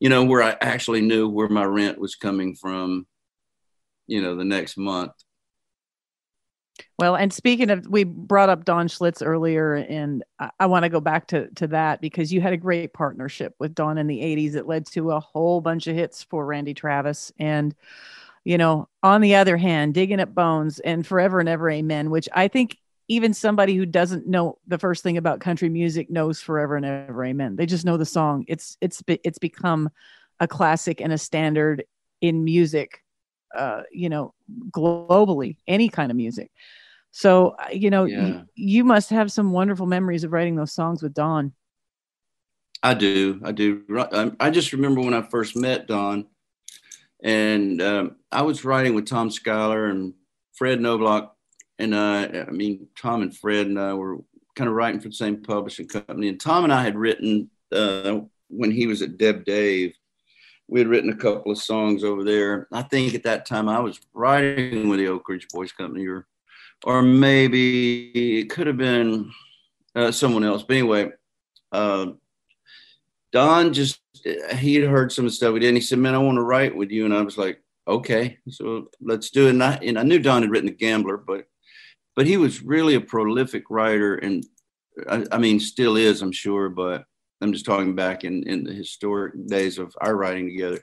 you 0.00 0.08
know, 0.08 0.24
where 0.24 0.42
I 0.42 0.56
actually 0.60 1.02
knew 1.02 1.28
where 1.28 1.48
my 1.48 1.64
rent 1.64 1.98
was 1.98 2.16
coming 2.16 2.56
from, 2.56 3.06
you 4.06 4.22
know, 4.22 4.34
the 4.34 4.44
next 4.44 4.76
month. 4.76 5.12
Well, 6.98 7.14
and 7.14 7.32
speaking 7.32 7.70
of, 7.70 7.86
we 7.86 8.02
brought 8.02 8.48
up 8.48 8.64
Don 8.64 8.88
Schlitz 8.88 9.24
earlier, 9.24 9.74
and 9.74 10.24
I, 10.40 10.50
I 10.60 10.66
want 10.66 10.82
to 10.82 10.88
go 10.88 11.00
back 11.00 11.28
to 11.28 11.48
to 11.54 11.68
that 11.68 12.00
because 12.00 12.32
you 12.32 12.40
had 12.40 12.52
a 12.52 12.56
great 12.56 12.92
partnership 12.92 13.54
with 13.60 13.74
Don 13.74 13.98
in 13.98 14.08
the 14.08 14.20
'80s. 14.20 14.56
It 14.56 14.66
led 14.66 14.84
to 14.86 15.12
a 15.12 15.20
whole 15.20 15.60
bunch 15.60 15.86
of 15.86 15.94
hits 15.94 16.24
for 16.24 16.44
Randy 16.44 16.74
Travis, 16.74 17.30
and 17.38 17.74
you 18.44 18.58
know, 18.58 18.88
on 19.02 19.20
the 19.20 19.36
other 19.36 19.56
hand, 19.56 19.94
digging 19.94 20.18
up 20.18 20.34
bones 20.34 20.80
and 20.80 21.06
forever 21.06 21.38
and 21.38 21.48
ever, 21.48 21.70
amen. 21.70 22.10
Which 22.10 22.28
I 22.34 22.48
think 22.48 22.76
even 23.06 23.32
somebody 23.32 23.76
who 23.76 23.86
doesn't 23.86 24.26
know 24.26 24.58
the 24.66 24.78
first 24.78 25.04
thing 25.04 25.16
about 25.16 25.38
country 25.40 25.68
music 25.68 26.10
knows 26.10 26.40
forever 26.40 26.76
and 26.76 26.84
ever, 26.84 27.24
amen. 27.24 27.54
They 27.54 27.66
just 27.66 27.84
know 27.84 27.96
the 27.96 28.06
song. 28.06 28.44
It's 28.48 28.76
it's 28.80 29.04
it's 29.06 29.38
become 29.38 29.88
a 30.40 30.48
classic 30.48 31.00
and 31.00 31.12
a 31.12 31.18
standard 31.18 31.84
in 32.20 32.42
music 32.42 33.04
uh, 33.56 33.82
you 33.90 34.08
know, 34.08 34.34
globally, 34.70 35.56
any 35.66 35.88
kind 35.88 36.10
of 36.10 36.16
music. 36.16 36.50
So, 37.10 37.56
you 37.72 37.90
know, 37.90 38.04
yeah. 38.04 38.22
y- 38.22 38.44
you 38.54 38.84
must 38.84 39.10
have 39.10 39.32
some 39.32 39.52
wonderful 39.52 39.86
memories 39.86 40.24
of 40.24 40.32
writing 40.32 40.56
those 40.56 40.72
songs 40.72 41.02
with 41.02 41.14
Don. 41.14 41.52
I 42.82 42.94
do. 42.94 43.40
I 43.44 43.52
do. 43.52 43.82
I 44.38 44.50
just 44.50 44.72
remember 44.72 45.00
when 45.00 45.14
I 45.14 45.22
first 45.22 45.56
met 45.56 45.88
Don, 45.88 46.26
and 47.22 47.82
um, 47.82 48.16
I 48.30 48.42
was 48.42 48.64
writing 48.64 48.94
with 48.94 49.06
Tom 49.06 49.30
Schuyler 49.30 49.86
and 49.86 50.14
Fred 50.54 50.80
Knobloch. 50.80 51.34
And 51.80 51.94
uh, 51.94 52.44
I 52.46 52.50
mean, 52.50 52.86
Tom 52.96 53.22
and 53.22 53.36
Fred 53.36 53.66
and 53.66 53.80
I 53.80 53.94
were 53.94 54.18
kind 54.54 54.68
of 54.68 54.76
writing 54.76 55.00
for 55.00 55.08
the 55.08 55.14
same 55.14 55.42
publishing 55.42 55.88
company. 55.88 56.28
And 56.28 56.40
Tom 56.40 56.64
and 56.64 56.72
I 56.72 56.82
had 56.82 56.96
written 56.96 57.50
uh, 57.72 58.20
when 58.48 58.70
he 58.70 58.86
was 58.86 59.02
at 59.02 59.18
Deb 59.18 59.44
Dave 59.44 59.94
we 60.68 60.80
had 60.80 60.88
written 60.88 61.10
a 61.10 61.16
couple 61.16 61.50
of 61.50 61.58
songs 61.58 62.04
over 62.04 62.22
there. 62.22 62.68
I 62.72 62.82
think 62.82 63.14
at 63.14 63.24
that 63.24 63.46
time 63.46 63.68
I 63.68 63.80
was 63.80 63.98
writing 64.12 64.88
with 64.88 65.00
the 65.00 65.08
Oak 65.08 65.28
Ridge 65.28 65.48
Boys 65.48 65.72
Company, 65.72 66.06
or 66.06 66.26
or 66.84 67.02
maybe 67.02 68.38
it 68.40 68.50
could 68.50 68.66
have 68.66 68.76
been 68.76 69.30
uh, 69.94 70.12
someone 70.12 70.44
else. 70.44 70.62
But 70.62 70.76
anyway, 70.76 71.10
uh, 71.72 72.06
Don 73.32 73.72
just 73.72 74.00
he 74.56 74.76
had 74.76 74.88
heard 74.88 75.12
some 75.12 75.28
stuff 75.30 75.52
we 75.52 75.60
did. 75.60 75.68
And 75.68 75.76
he 75.76 75.82
said, 75.82 75.98
"Man, 75.98 76.14
I 76.14 76.18
want 76.18 76.36
to 76.36 76.42
write 76.42 76.74
with 76.74 76.90
you," 76.90 77.04
and 77.04 77.14
I 77.14 77.22
was 77.22 77.38
like, 77.38 77.62
"Okay, 77.86 78.38
so 78.48 78.88
let's 79.00 79.30
do 79.30 79.46
it." 79.46 79.50
And 79.50 79.62
I, 79.62 79.78
and 79.82 79.98
I 79.98 80.02
knew 80.02 80.18
Don 80.18 80.42
had 80.42 80.50
written 80.50 80.68
The 80.68 80.74
Gambler, 80.74 81.16
but 81.16 81.46
but 82.16 82.26
he 82.26 82.36
was 82.36 82.62
really 82.62 82.94
a 82.94 83.00
prolific 83.00 83.70
writer, 83.70 84.16
and 84.16 84.44
I, 85.08 85.24
I 85.30 85.38
mean, 85.38 85.60
still 85.60 85.96
is, 85.96 86.22
I'm 86.22 86.32
sure, 86.32 86.68
but 86.68 87.04
I'm 87.40 87.52
just 87.52 87.64
talking 87.64 87.94
back 87.94 88.24
in, 88.24 88.42
in 88.48 88.64
the 88.64 88.72
historic 88.72 89.34
days 89.46 89.78
of 89.78 89.94
our 90.00 90.16
writing 90.16 90.48
together. 90.48 90.80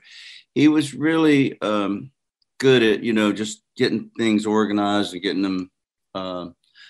He 0.54 0.68
was 0.68 0.94
really 0.94 1.60
um, 1.60 2.10
good 2.58 2.82
at, 2.82 3.02
you 3.02 3.12
know, 3.12 3.32
just 3.32 3.62
getting 3.76 4.10
things 4.16 4.46
organized 4.46 5.12
and 5.12 5.22
getting 5.22 5.42
them 5.42 5.70
uh, 6.16 6.46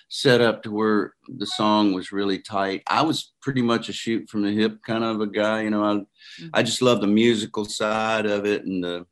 set 0.09 0.40
up 0.40 0.62
to 0.62 0.71
where 0.71 1.14
the 1.28 1.47
song 1.47 1.92
was 1.92 2.12
really 2.12 2.38
tight. 2.38 2.83
I 2.87 3.02
was 3.02 3.33
pretty 3.42 3.62
much 3.62 3.88
a 3.88 3.92
shoot 3.92 4.30
from 4.30 4.42
the 4.42 4.52
hip 4.52 4.78
kind 4.87 5.04
of 5.04 5.21
a 5.21 5.26
guy, 5.26 5.62
you 5.62 5.71
know, 5.71 5.85
I, 5.85 5.95
mm-hmm. 5.95 6.49
I 6.54 6.62
just 6.62 6.83
love 6.83 7.00
the 7.00 7.06
musical 7.23 7.64
side 7.64 8.26
of 8.26 8.47
it 8.47 8.64
and 8.64 8.85
the, 8.85 9.06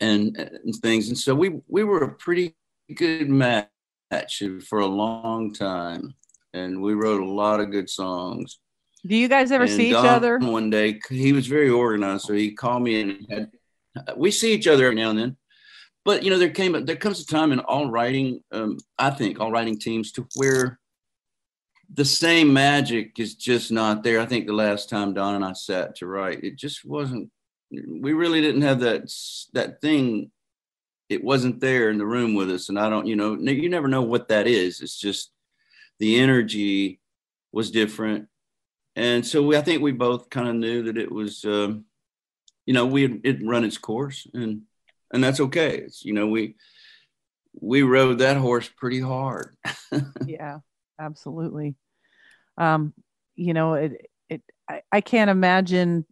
and, 0.00 0.36
and 0.36 0.74
things. 0.76 1.08
And 1.08 1.18
so 1.18 1.34
we, 1.34 1.60
we 1.66 1.82
were 1.84 2.04
a 2.04 2.14
pretty 2.14 2.54
good 2.94 3.28
match 3.28 3.68
for 4.68 4.78
a 4.80 4.86
long 4.86 5.52
time. 5.52 6.14
And 6.52 6.80
we 6.80 6.94
wrote 6.94 7.20
a 7.20 7.32
lot 7.42 7.60
of 7.60 7.70
good 7.70 7.90
songs. 7.90 8.58
Do 9.04 9.14
you 9.14 9.28
guys 9.28 9.52
ever 9.52 9.64
and 9.64 9.72
see 9.72 9.90
Don, 9.90 10.04
each 10.04 10.10
other? 10.10 10.38
One 10.38 10.70
day, 10.70 11.00
he 11.10 11.32
was 11.32 11.46
very 11.46 11.68
organized, 11.68 12.24
so 12.24 12.32
he 12.32 12.52
called 12.52 12.82
me 12.82 13.00
and 13.02 13.26
had, 13.30 13.50
we 14.16 14.30
see 14.30 14.54
each 14.54 14.66
other 14.66 14.86
every 14.86 14.96
now 14.96 15.10
and 15.10 15.18
then. 15.18 15.36
But 16.06 16.22
you 16.22 16.30
know, 16.30 16.38
there 16.38 16.48
came 16.48 16.86
there 16.86 16.96
comes 16.96 17.20
a 17.20 17.26
time 17.26 17.52
in 17.52 17.60
all 17.60 17.90
writing, 17.90 18.42
um, 18.52 18.78
I 18.98 19.10
think, 19.10 19.38
all 19.38 19.52
writing 19.52 19.78
teams 19.78 20.10
to 20.12 20.26
where 20.36 20.78
the 21.92 22.04
same 22.04 22.52
magic 22.52 23.18
is 23.18 23.34
just 23.34 23.70
not 23.70 24.02
there. 24.02 24.20
I 24.20 24.26
think 24.26 24.46
the 24.46 24.54
last 24.54 24.88
time 24.88 25.12
Don 25.12 25.34
and 25.34 25.44
I 25.44 25.52
sat 25.52 25.96
to 25.96 26.06
write, 26.06 26.42
it 26.42 26.56
just 26.56 26.84
wasn't. 26.84 27.30
We 27.70 28.14
really 28.14 28.40
didn't 28.40 28.62
have 28.62 28.80
that 28.80 29.12
that 29.52 29.82
thing. 29.82 30.30
It 31.10 31.22
wasn't 31.22 31.60
there 31.60 31.90
in 31.90 31.98
the 31.98 32.06
room 32.06 32.34
with 32.34 32.50
us, 32.50 32.70
and 32.70 32.78
I 32.78 32.88
don't, 32.88 33.06
you 33.06 33.16
know, 33.16 33.34
you 33.34 33.68
never 33.68 33.86
know 33.86 34.02
what 34.02 34.28
that 34.28 34.46
is. 34.46 34.80
It's 34.80 34.98
just 34.98 35.30
the 35.98 36.18
energy 36.18 37.00
was 37.52 37.70
different 37.70 38.28
and 38.96 39.26
so 39.26 39.42
we, 39.42 39.56
I 39.56 39.60
think 39.60 39.82
we 39.82 39.92
both 39.92 40.30
kind 40.30 40.48
of 40.48 40.56
knew 40.56 40.84
that 40.84 40.96
it 40.96 41.12
was, 41.12 41.44
um, 41.44 41.84
you 42.64 42.72
know, 42.72 42.86
we 42.86 43.02
had, 43.02 43.20
it 43.24 43.46
run 43.46 43.64
its 43.64 43.76
course, 43.76 44.26
and 44.32 44.62
and 45.16 45.24
that's 45.24 45.40
okay. 45.40 45.78
It's 45.78 46.04
you 46.04 46.12
know 46.12 46.26
we 46.26 46.56
we 47.58 47.82
rode 47.82 48.18
that 48.18 48.36
horse 48.36 48.68
pretty 48.68 49.00
hard. 49.00 49.56
yeah, 50.26 50.58
absolutely. 51.00 51.74
Um, 52.58 52.92
you 53.34 53.54
know, 53.54 53.74
it 53.74 54.10
it 54.28 54.42
I, 54.68 54.82
I 54.92 55.00
can't 55.00 55.30
imagine 55.30 56.04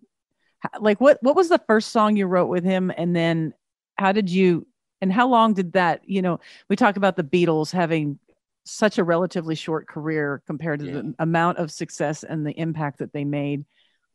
like 0.80 1.00
what 1.02 1.18
what 1.23 1.37
was 1.37 1.50
the 1.50 1.61
first 1.66 1.92
song 1.92 2.16
you 2.16 2.26
wrote 2.26 2.49
with 2.49 2.64
him, 2.64 2.90
and 2.96 3.14
then 3.14 3.52
how 3.99 4.12
did 4.12 4.30
you 4.30 4.66
and 5.02 5.12
how 5.12 5.28
long 5.28 5.52
did 5.52 5.75
that 5.75 6.00
you 6.06 6.23
know 6.23 6.40
we 6.70 6.76
talk 6.76 6.96
about 6.96 7.16
the 7.16 7.23
beatles 7.23 7.70
having 7.70 8.18
such 8.64 8.96
a 8.96 9.04
relatively 9.04 9.54
short 9.54 9.87
career 9.87 10.42
compared 10.46 10.80
to 10.80 10.87
yeah. 10.87 10.92
the 10.92 11.14
amount 11.18 11.58
of 11.58 11.70
success 11.70 12.25
and 12.25 12.46
the 12.46 12.58
impact 12.58 12.99
that 13.00 13.12
they 13.12 13.25
made. 13.25 13.66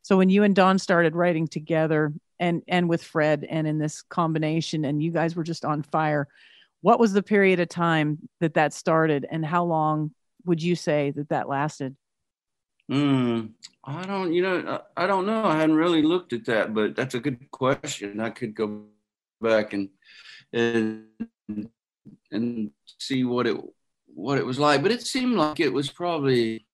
So 0.01 0.17
when 0.17 0.29
you 0.29 0.43
and 0.43 0.55
Don 0.55 0.79
started 0.79 1.15
writing 1.15 1.47
together 1.47 2.13
and 2.39 2.63
and 2.67 2.87
with 2.89 3.03
Fred 3.03 3.45
and 3.49 3.67
in 3.67 3.79
this 3.79 4.01
combination 4.01 4.85
and 4.85 5.03
you 5.03 5.11
guys 5.11 5.35
were 5.35 5.43
just 5.43 5.65
on 5.65 5.83
fire, 5.83 6.27
what 6.81 6.99
was 6.99 7.13
the 7.13 7.23
period 7.23 7.59
of 7.59 7.69
time 7.69 8.17
that 8.39 8.53
that 8.53 8.73
started 8.73 9.25
and 9.29 9.45
how 9.45 9.63
long 9.63 10.11
would 10.45 10.63
you 10.63 10.75
say 10.75 11.11
that 11.11 11.29
that 11.29 11.49
lasted? 11.49 11.95
Mm, 12.89 13.51
I 13.83 14.03
don't, 14.03 14.33
you 14.33 14.41
know, 14.41 14.81
I 14.97 15.05
don't 15.05 15.27
know. 15.27 15.45
I 15.45 15.57
hadn't 15.57 15.75
really 15.75 16.01
looked 16.01 16.33
at 16.33 16.45
that, 16.45 16.73
but 16.73 16.95
that's 16.95 17.13
a 17.13 17.19
good 17.19 17.51
question. 17.51 18.19
I 18.19 18.31
could 18.31 18.55
go 18.55 18.85
back 19.41 19.73
and 19.73 19.89
and 20.51 21.05
and 22.31 22.71
see 22.97 23.23
what 23.23 23.45
it 23.45 23.57
what 24.07 24.39
it 24.39 24.45
was 24.45 24.57
like, 24.57 24.81
but 24.81 24.91
it 24.91 25.05
seemed 25.05 25.35
like 25.35 25.59
it 25.59 25.71
was 25.71 25.89
probably, 25.91 26.65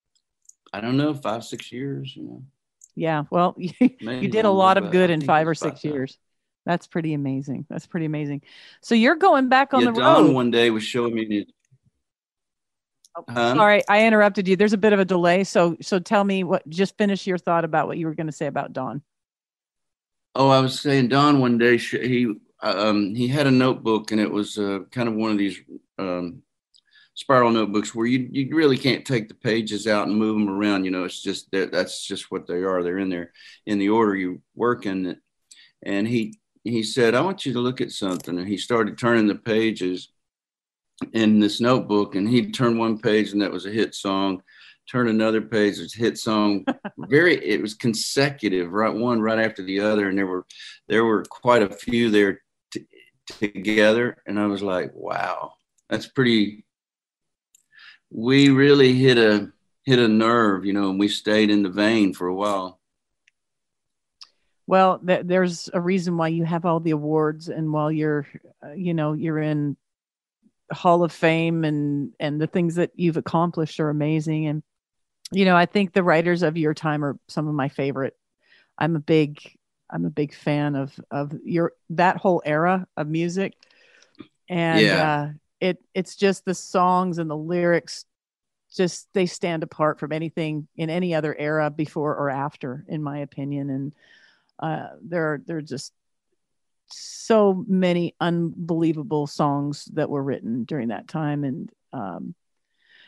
I 0.72 0.80
don't 0.80 0.98
know, 0.98 1.14
five, 1.14 1.44
six 1.44 1.72
years, 1.72 2.16
you 2.16 2.24
know. 2.24 2.44
Yeah. 2.96 3.24
Well, 3.30 3.56
you, 3.58 3.72
you 4.00 4.28
did 4.28 4.46
a 4.46 4.50
lot 4.50 4.78
of 4.78 4.92
good 4.92 5.10
in 5.10 5.22
five 5.22 5.48
or 5.48 5.56
six 5.56 5.84
years. 5.84 6.18
That's 6.66 6.88
pretty 6.88 7.14
amazing. 7.14 7.66
That's 7.70 7.86
pretty 7.86 8.08
amazing. 8.08 8.42
So 8.82 8.96
you're 8.96 9.16
going 9.16 9.50
back 9.50 9.74
on 9.74 9.82
yeah, 9.82 9.92
the 9.92 10.00
Don 10.00 10.26
road. 10.26 10.34
one 10.34 10.52
day 10.52 10.72
was 10.72 10.84
showing 10.84 11.14
me 11.14 11.46
Oh, 13.18 13.56
Sorry, 13.56 13.82
I 13.88 14.06
interrupted 14.06 14.48
you. 14.48 14.58
There's 14.58 14.74
a 14.74 14.78
bit 14.78 14.92
of 14.92 15.00
a 15.00 15.06
delay, 15.06 15.46
so 15.46 15.78
so 15.82 16.00
tell 16.00 16.24
me 16.24 16.44
what. 16.44 16.68
Just 16.68 16.98
finish 16.98 17.26
your 17.26 17.38
thought 17.38 17.64
about 17.64 17.88
what 17.88 17.98
you 17.98 18.08
were 18.08 18.14
going 18.14 18.28
to 18.28 18.34
say 18.34 18.48
about 18.48 18.74
Don. 18.74 19.02
Oh, 20.36 20.50
I 20.50 20.60
was 20.60 20.80
saying 20.82 21.08
Don 21.08 21.40
one 21.40 21.58
day 21.58 21.78
he 21.78 22.34
um, 22.62 23.16
he 23.16 23.28
had 23.28 23.48
a 23.48 23.52
notebook 23.52 24.12
and 24.12 24.20
it 24.20 24.30
was 24.30 24.58
uh, 24.58 24.80
kind 24.92 25.08
of 25.08 25.16
one 25.16 25.32
of 25.32 25.38
these 25.38 25.62
um, 25.98 26.42
spiral 27.16 27.52
notebooks 27.52 27.96
where 27.96 28.06
you, 28.06 28.30
you 28.32 28.56
really 28.56 28.78
can't 28.78 29.06
take 29.06 29.28
the 29.28 29.34
pages 29.34 29.88
out 29.88 30.08
and 30.08 30.18
move 30.18 30.38
them 30.38 30.50
around. 30.50 30.86
You 30.86 30.92
know, 30.92 31.06
it's 31.06 31.22
just 31.22 31.50
that 31.52 31.72
that's 31.72 32.06
just 32.06 32.30
what 32.30 32.46
they 32.46 32.64
are. 32.64 32.84
They're 32.84 33.00
in 33.00 33.10
there 33.10 33.32
in 33.66 33.80
the 33.80 33.90
order 33.90 34.16
you 34.16 34.42
work 34.54 34.86
in 34.86 35.06
it. 35.08 35.20
And 35.84 36.08
he 36.08 36.38
he 36.64 36.84
said, 36.84 37.16
I 37.16 37.22
want 37.22 37.46
you 37.46 37.54
to 37.54 37.60
look 37.60 37.80
at 37.82 37.92
something. 37.92 38.38
And 38.38 38.48
he 38.48 38.58
started 38.58 38.98
turning 38.98 39.28
the 39.28 39.36
pages 39.36 40.10
in 41.14 41.40
this 41.40 41.60
notebook 41.60 42.16
and 42.16 42.28
he'd 42.28 42.54
turn 42.54 42.78
one 42.78 42.98
page 42.98 43.32
and 43.32 43.42
that 43.42 43.52
was 43.52 43.66
a 43.66 43.72
hit 43.72 43.94
song 43.94 44.42
turn 44.90 45.10
another 45.10 45.42
page 45.42 45.78
it's 45.78 45.94
hit 45.94 46.18
song 46.18 46.64
very 46.98 47.36
it 47.46 47.62
was 47.62 47.74
consecutive 47.74 48.72
right 48.72 48.94
one 48.94 49.20
right 49.20 49.40
after 49.40 49.62
the 49.64 49.80
other 49.80 50.08
and 50.08 50.18
there 50.18 50.28
were 50.28 50.46
there 50.88 51.04
were 51.04 51.24
quite 51.30 51.62
a 51.62 51.70
few 51.70 52.10
there 52.10 52.42
t- 52.72 52.88
together 53.26 54.22
and 54.26 54.40
i 54.40 54.46
was 54.46 54.62
like 54.62 54.92
wow 54.94 55.52
that's 55.90 56.08
pretty 56.08 56.66
we 58.16 58.50
really 58.50 58.94
hit 58.94 59.18
a 59.18 59.52
hit 59.84 60.00
a 60.00 60.08
nerve, 60.08 60.66
you 60.66 60.72
know, 60.72 60.90
and 60.90 60.98
we 60.98 61.08
stayed 61.10 61.50
in 61.52 61.64
the 61.64 61.70
vein 61.70 62.14
for 62.14 62.28
a 62.28 62.34
while. 62.34 62.80
Well, 64.68 65.00
th- 65.00 65.26
there's 65.26 65.70
a 65.74 65.82
reason 65.82 66.18
why 66.18 66.30
you 66.30 66.46
have 66.46 66.66
all 66.66 66.80
the 66.80 66.92
awards, 66.92 67.50
and 67.50 67.72
while 67.72 67.92
you're, 67.92 68.26
uh, 68.66 68.72
you 68.72 68.94
know, 68.94 69.14
you're 69.14 69.40
in 69.40 69.76
Hall 70.72 71.04
of 71.04 71.12
Fame 71.12 71.66
and 71.66 72.14
and 72.20 72.42
the 72.42 72.48
things 72.48 72.76
that 72.76 72.92
you've 72.96 73.18
accomplished 73.18 73.80
are 73.82 73.90
amazing. 73.90 74.48
And 74.48 74.64
you 75.32 75.44
know, 75.44 75.58
I 75.58 75.66
think 75.66 75.92
the 75.92 76.04
writers 76.04 76.42
of 76.42 76.58
your 76.58 76.74
time 76.74 77.04
are 77.04 77.20
some 77.28 77.48
of 77.48 77.54
my 77.54 77.68
favorite. 77.68 78.16
I'm 78.78 78.96
a 78.96 79.00
big 79.00 79.40
I'm 79.92 80.06
a 80.06 80.10
big 80.10 80.34
fan 80.34 80.76
of 80.76 80.98
of 81.12 81.34
your 81.44 81.74
that 81.92 82.18
whole 82.18 82.42
era 82.46 82.88
of 82.96 83.08
music. 83.08 83.54
And 84.48 84.82
Yeah. 84.82 85.04
uh 85.04 85.28
it 85.66 85.84
it's 85.94 86.16
just 86.16 86.46
the 86.46 86.54
songs 86.54 87.18
and 87.18 87.30
the 87.30 87.38
lyrics 87.38 88.06
just 88.76 89.08
they 89.14 89.26
stand 89.26 89.64
apart 89.64 90.00
from 90.00 90.12
anything 90.12 90.68
in 90.76 90.90
any 90.90 91.16
other 91.16 91.36
era 91.38 91.70
before 91.70 92.16
or 92.16 92.30
after 92.30 92.86
in 92.88 93.02
my 93.02 93.20
opinion. 93.20 93.70
And 93.70 93.94
uh 94.60 94.88
there 95.02 95.42
there 95.46 95.58
are 95.58 95.62
just 95.62 95.94
so 96.88 97.66
many 97.68 98.16
unbelievable 98.20 99.28
songs 99.28 99.86
that 99.94 100.10
were 100.10 100.24
written 100.24 100.66
during 100.66 100.90
that 100.90 101.08
time. 101.08 101.44
And 101.44 101.72
um 101.94 102.36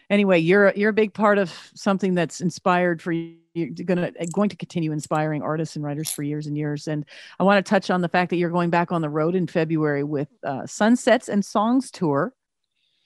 anyway 0.09 0.39
you're 0.39 0.73
you're 0.75 0.89
a 0.89 0.93
big 0.93 1.13
part 1.13 1.37
of 1.37 1.53
something 1.75 2.15
that's 2.15 2.41
inspired 2.41 3.01
for 3.01 3.11
you 3.11 3.37
you're 3.53 3.69
gonna 3.69 4.11
going 4.31 4.49
to 4.49 4.55
continue 4.55 4.91
inspiring 4.91 5.41
artists 5.41 5.75
and 5.75 5.83
writers 5.83 6.11
for 6.11 6.21
years 6.21 6.45
and 6.45 6.55
years. 6.55 6.87
And 6.87 7.05
i 7.39 7.43
want 7.43 7.63
to 7.63 7.69
touch 7.69 7.89
on 7.89 8.01
the 8.01 8.09
fact 8.09 8.29
that 8.29 8.37
you're 8.37 8.51
going 8.51 8.69
back 8.69 8.91
on 8.91 9.01
the 9.01 9.09
road 9.09 9.35
in 9.35 9.47
february 9.47 10.03
with 10.03 10.29
uh, 10.43 10.65
sunsets 10.65 11.27
and 11.27 11.43
songs 11.43 11.91
tour 11.91 12.33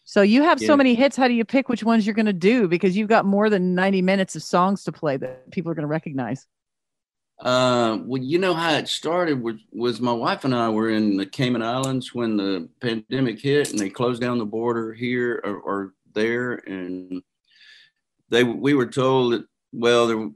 so 0.04 0.22
you 0.22 0.44
have 0.44 0.60
so 0.60 0.76
many 0.76 0.96
hits. 0.96 1.16
How 1.16 1.28
do 1.28 1.34
you 1.34 1.46
pick 1.46 1.70
which 1.70 1.84
ones 1.84 2.06
you're 2.06 2.16
going 2.16 2.26
to 2.26 2.34
do? 2.34 2.68
Because 2.68 2.98
you've 2.98 3.08
got 3.08 3.26
more 3.26 3.50
than 3.50 3.76
90 3.76 4.02
minutes 4.02 4.36
of 4.36 4.44
songs 4.44 4.84
to 4.86 4.92
play 4.92 5.18
that 5.18 5.52
people 5.52 5.72
are 5.72 5.76
going 5.76 5.84
to 5.84 5.88
recognize. 5.88 6.48
Uh, 7.40 7.98
well, 8.06 8.22
you 8.22 8.38
know 8.38 8.54
how 8.54 8.72
it 8.74 8.88
started 8.88 9.42
was, 9.42 9.56
was 9.72 10.00
my 10.00 10.12
wife 10.12 10.46
and 10.46 10.54
I 10.54 10.70
were 10.70 10.90
in 10.90 11.18
the 11.18 11.26
Cayman 11.26 11.64
Islands 11.64 12.14
when 12.14 12.38
the 12.38 12.70
pandemic 12.80 13.40
hit 13.40 13.72
and 13.72 13.80
they 13.80 13.90
closed 13.90 14.22
down 14.22 14.38
the 14.38 14.46
border 14.46 14.94
here 14.94 15.42
or, 15.44 15.56
or 15.56 15.94
there, 16.14 16.56
and 16.68 17.24
they 18.30 18.44
we 18.44 18.76
were 18.76 18.86
told 18.86 19.34
that 19.34 19.46
well 19.74 20.08
there 20.08 20.30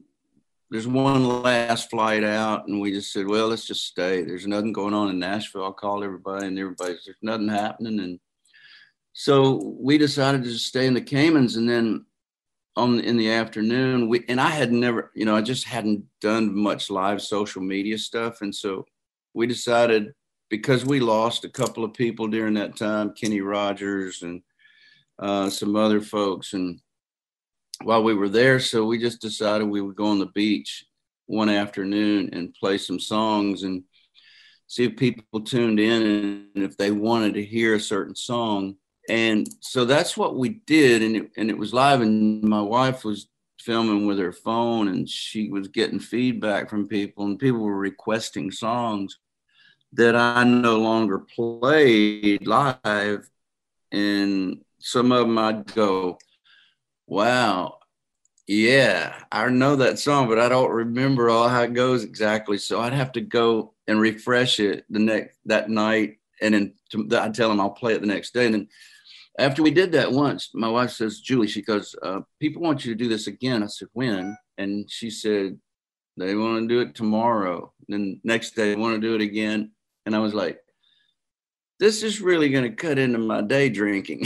there's 0.71 0.87
one 0.87 1.43
last 1.43 1.91
flight 1.91 2.23
out, 2.23 2.67
and 2.67 2.81
we 2.81 2.91
just 2.91 3.13
said 3.13 3.27
well 3.27 3.49
let's 3.49 3.67
just 3.67 3.85
stay. 3.85 4.23
There's 4.23 4.47
nothing 4.47 4.73
going 4.73 4.95
on 4.95 5.09
in 5.09 5.19
Nashville. 5.19 5.67
I 5.67 5.71
called 5.71 6.03
everybody, 6.03 6.47
and 6.47 6.57
everybody's 6.57 7.05
there's 7.05 7.17
nothing 7.21 7.49
happening, 7.49 7.99
and 7.99 8.19
so 9.17 9.75
we 9.79 9.97
decided 9.97 10.43
to 10.43 10.51
stay 10.59 10.85
in 10.85 10.93
the 10.93 11.01
Caymans, 11.01 11.55
and 11.55 11.67
then 11.69 12.05
on 12.75 12.99
in 12.99 13.15
the 13.15 13.31
afternoon 13.31 14.09
we 14.09 14.25
and 14.27 14.41
i 14.41 14.49
had 14.49 14.69
never 14.69 15.09
you 15.15 15.23
know 15.23 15.33
i 15.35 15.41
just 15.41 15.63
hadn't 15.63 16.03
done 16.19 16.53
much 16.53 16.89
live 16.89 17.21
social 17.21 17.61
media 17.61 17.97
stuff 17.97 18.41
and 18.41 18.53
so 18.53 18.85
we 19.33 19.47
decided 19.47 20.13
because 20.49 20.85
we 20.85 20.99
lost 20.99 21.45
a 21.45 21.49
couple 21.49 21.85
of 21.85 21.93
people 21.93 22.27
during 22.27 22.53
that 22.53 22.75
time 22.75 23.13
kenny 23.13 23.39
rogers 23.39 24.23
and 24.23 24.41
uh, 25.19 25.49
some 25.49 25.77
other 25.77 26.01
folks 26.01 26.51
and 26.51 26.81
while 27.83 28.03
we 28.03 28.13
were 28.13 28.27
there 28.27 28.59
so 28.59 28.85
we 28.85 28.97
just 28.97 29.21
decided 29.21 29.65
we 29.65 29.79
would 29.79 29.95
go 29.95 30.07
on 30.07 30.19
the 30.19 30.25
beach 30.27 30.85
one 31.27 31.47
afternoon 31.47 32.29
and 32.33 32.53
play 32.55 32.77
some 32.77 32.99
songs 32.99 33.63
and 33.63 33.83
see 34.67 34.83
if 34.83 34.97
people 34.97 35.39
tuned 35.39 35.79
in 35.79 36.01
and 36.55 36.63
if 36.63 36.75
they 36.75 36.91
wanted 36.91 37.33
to 37.33 37.45
hear 37.45 37.75
a 37.75 37.79
certain 37.79 38.15
song 38.15 38.75
and 39.09 39.47
so 39.59 39.85
that's 39.85 40.17
what 40.17 40.35
we 40.35 40.49
did 40.65 41.01
and 41.01 41.15
it, 41.15 41.31
and 41.37 41.49
it 41.49 41.57
was 41.57 41.73
live 41.73 42.01
and 42.01 42.43
my 42.43 42.61
wife 42.61 43.03
was 43.03 43.27
filming 43.59 44.05
with 44.05 44.19
her 44.19 44.31
phone 44.31 44.87
and 44.89 45.09
she 45.09 45.49
was 45.49 45.67
getting 45.67 45.99
feedback 45.99 46.69
from 46.69 46.87
people 46.87 47.25
and 47.25 47.39
people 47.39 47.59
were 47.59 47.77
requesting 47.77 48.51
songs 48.51 49.17
that 49.93 50.15
i 50.15 50.43
no 50.43 50.77
longer 50.77 51.19
played 51.19 52.45
live 52.45 53.29
and 53.91 54.61
some 54.79 55.11
of 55.11 55.19
them 55.19 55.37
i'd 55.37 55.73
go 55.73 56.17
wow 57.07 57.77
yeah 58.47 59.15
i 59.31 59.47
know 59.49 59.75
that 59.75 59.97
song 59.97 60.27
but 60.27 60.39
i 60.39 60.49
don't 60.49 60.71
remember 60.71 61.29
all 61.29 61.49
how 61.49 61.63
it 61.63 61.73
goes 61.73 62.03
exactly. 62.03 62.57
So 62.57 62.81
i'd 62.81 62.93
have 62.93 63.11
to 63.13 63.21
go 63.21 63.73
and 63.87 63.99
refresh 63.99 64.59
it 64.59 64.85
the 64.89 64.99
next 64.99 65.37
that 65.45 65.69
night 65.69 66.17
and 66.41 66.53
then 66.53 66.73
i'd 67.13 67.33
tell 67.33 67.49
them 67.49 67.59
i'll 67.59 67.71
play 67.71 67.93
it 67.93 68.01
the 68.01 68.07
next 68.07 68.33
day 68.33 68.45
and 68.45 68.53
then 68.53 68.67
after 69.37 69.61
we 69.61 69.71
did 69.71 69.91
that 69.93 70.11
once, 70.11 70.51
my 70.53 70.69
wife 70.69 70.91
says, 70.91 71.19
Julie, 71.19 71.47
she 71.47 71.61
goes, 71.61 71.95
uh, 72.01 72.21
people 72.39 72.61
want 72.61 72.85
you 72.85 72.93
to 72.93 72.97
do 73.03 73.09
this 73.09 73.27
again. 73.27 73.63
I 73.63 73.67
said, 73.67 73.89
when? 73.93 74.37
And 74.57 74.89
she 74.89 75.09
said, 75.09 75.59
they 76.17 76.35
want 76.35 76.63
to 76.63 76.67
do 76.73 76.79
it 76.79 76.95
tomorrow. 76.95 77.73
Then 77.89 78.21
next 78.23 78.55
day, 78.55 78.69
they 78.69 78.79
want 78.79 78.95
to 78.95 79.07
do 79.07 79.15
it 79.15 79.21
again. 79.21 79.71
And 80.05 80.15
I 80.15 80.19
was 80.19 80.33
like, 80.33 80.59
this 81.79 82.03
is 82.03 82.21
really 82.21 82.49
going 82.49 82.63
to 82.63 82.75
cut 82.75 82.97
into 82.97 83.17
my 83.17 83.41
day 83.41 83.67
drinking. 83.67 84.25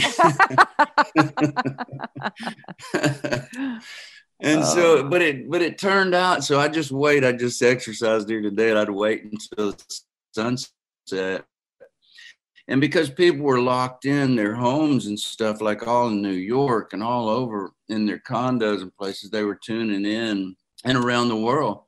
and 4.40 4.64
so, 4.64 5.08
but 5.08 5.20
it, 5.20 5.50
but 5.50 5.60
it 5.60 5.76
turned 5.76 6.14
out, 6.14 6.44
so 6.44 6.60
I 6.60 6.68
just 6.68 6.92
wait. 6.92 7.24
I 7.24 7.32
just 7.32 7.60
exercised 7.60 8.28
here 8.28 8.40
today 8.40 8.70
and 8.70 8.78
I'd 8.78 8.88
wait 8.88 9.24
until 9.24 9.72
the 9.72 10.00
sunset 10.32 11.44
and 12.70 12.80
because 12.80 13.10
people 13.10 13.44
were 13.44 13.60
locked 13.60 14.06
in 14.06 14.36
their 14.36 14.54
homes 14.54 15.06
and 15.06 15.18
stuff 15.18 15.60
like 15.60 15.86
all 15.86 16.08
in 16.08 16.22
new 16.22 16.30
york 16.30 16.92
and 16.92 17.02
all 17.02 17.28
over 17.28 17.72
in 17.88 18.06
their 18.06 18.20
condos 18.20 18.80
and 18.80 18.96
places 18.96 19.28
they 19.28 19.42
were 19.42 19.56
tuning 19.56 20.06
in 20.06 20.56
and 20.84 20.96
around 20.96 21.28
the 21.28 21.36
world 21.36 21.82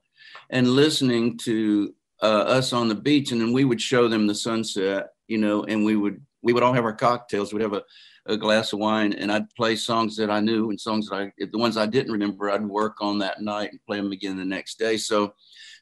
and 0.49 0.67
listening 0.67 1.37
to 1.37 1.93
uh, 2.21 2.25
us 2.25 2.73
on 2.73 2.87
the 2.87 2.95
beach. 2.95 3.31
And 3.31 3.41
then 3.41 3.51
we 3.51 3.65
would 3.65 3.81
show 3.81 4.07
them 4.07 4.27
the 4.27 4.35
sunset 4.35 5.09
you 5.27 5.37
know 5.37 5.63
and 5.63 5.83
we 5.83 5.95
would 5.95 6.21
we 6.41 6.53
would 6.53 6.63
all 6.63 6.73
have 6.73 6.85
our 6.85 6.93
cocktails. 6.93 7.53
We'd 7.53 7.61
have 7.61 7.73
a, 7.73 7.83
a 8.25 8.37
glass 8.37 8.71
of 8.71 8.79
wine 8.79 9.13
and 9.13 9.31
i'd 9.31 9.49
play 9.55 9.75
songs 9.75 10.15
that 10.15 10.29
i 10.29 10.39
knew 10.39 10.69
and 10.69 10.79
songs 10.79 11.09
that 11.09 11.15
i 11.17 11.31
the 11.37 11.57
ones 11.57 11.75
i 11.75 11.85
didn't 11.85 12.13
remember 12.13 12.49
i'd 12.49 12.65
work 12.65 13.01
on 13.01 13.19
that 13.19 13.41
night 13.41 13.69
and 13.71 13.85
play 13.85 13.97
them 13.97 14.13
again 14.13 14.37
the 14.37 14.45
next 14.45 14.79
day. 14.79 14.95
So 14.97 15.33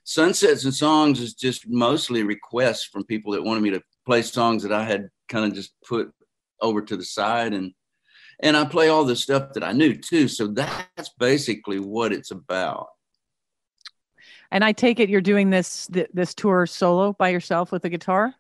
sunsets 0.04 0.66
and 0.66 0.74
songs 0.74 1.20
is 1.20 1.36
just 1.36 1.68
mostly 1.68 2.24
requests 2.24 2.86
from 2.86 3.04
people 3.04 3.34
that 3.34 3.44
wanted 3.44 3.62
me 3.62 3.70
to 3.72 3.84
play 4.12 4.22
songs 4.22 4.64
that 4.64 4.74
I 4.74 4.84
had 4.84 5.10
kind 5.30 5.46
of 5.46 5.54
just 5.54 5.72
put 5.88 6.12
over 6.60 6.82
to 6.82 6.98
the 6.98 7.06
side 7.06 7.54
and 7.54 7.74
and 8.44 8.58
I 8.58 8.66
play 8.66 8.90
all 8.90 9.06
the 9.06 9.16
stuff 9.16 9.54
that 9.54 9.64
I 9.64 9.72
knew 9.72 9.94
too. 9.96 10.28
So 10.28 10.48
that's 10.48 11.10
basically 11.18 11.80
what 11.80 12.12
it's 12.12 12.32
about. 12.32 12.88
and 14.52 14.66
i 14.66 14.72
take 14.74 15.00
it 15.00 15.10
you're 15.10 15.22
doing 15.34 15.50
this 15.50 15.88
th- 15.88 16.10
this 16.14 16.34
tour 16.34 16.66
solo 16.66 17.14
by 17.14 17.30
yourself 17.30 17.72
with 17.72 17.86
a 17.86 17.90
guitar 17.90 18.36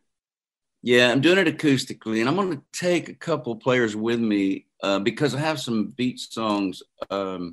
Yeah, 0.83 1.05
I'm 1.11 1.21
doing 1.21 1.37
it 1.37 1.47
acoustically, 1.55 2.19
and 2.19 2.27
I'm 2.27 2.35
going 2.35 2.57
to 2.57 2.63
take 2.87 3.07
a 3.07 3.19
couple 3.27 3.55
players 3.55 3.93
with 3.95 4.19
me 4.19 4.65
uh, 4.87 4.99
because 4.99 5.31
I 5.35 5.39
have 5.39 5.59
some 5.67 5.79
beach 5.99 6.21
songs 6.37 6.83
um, 7.17 7.43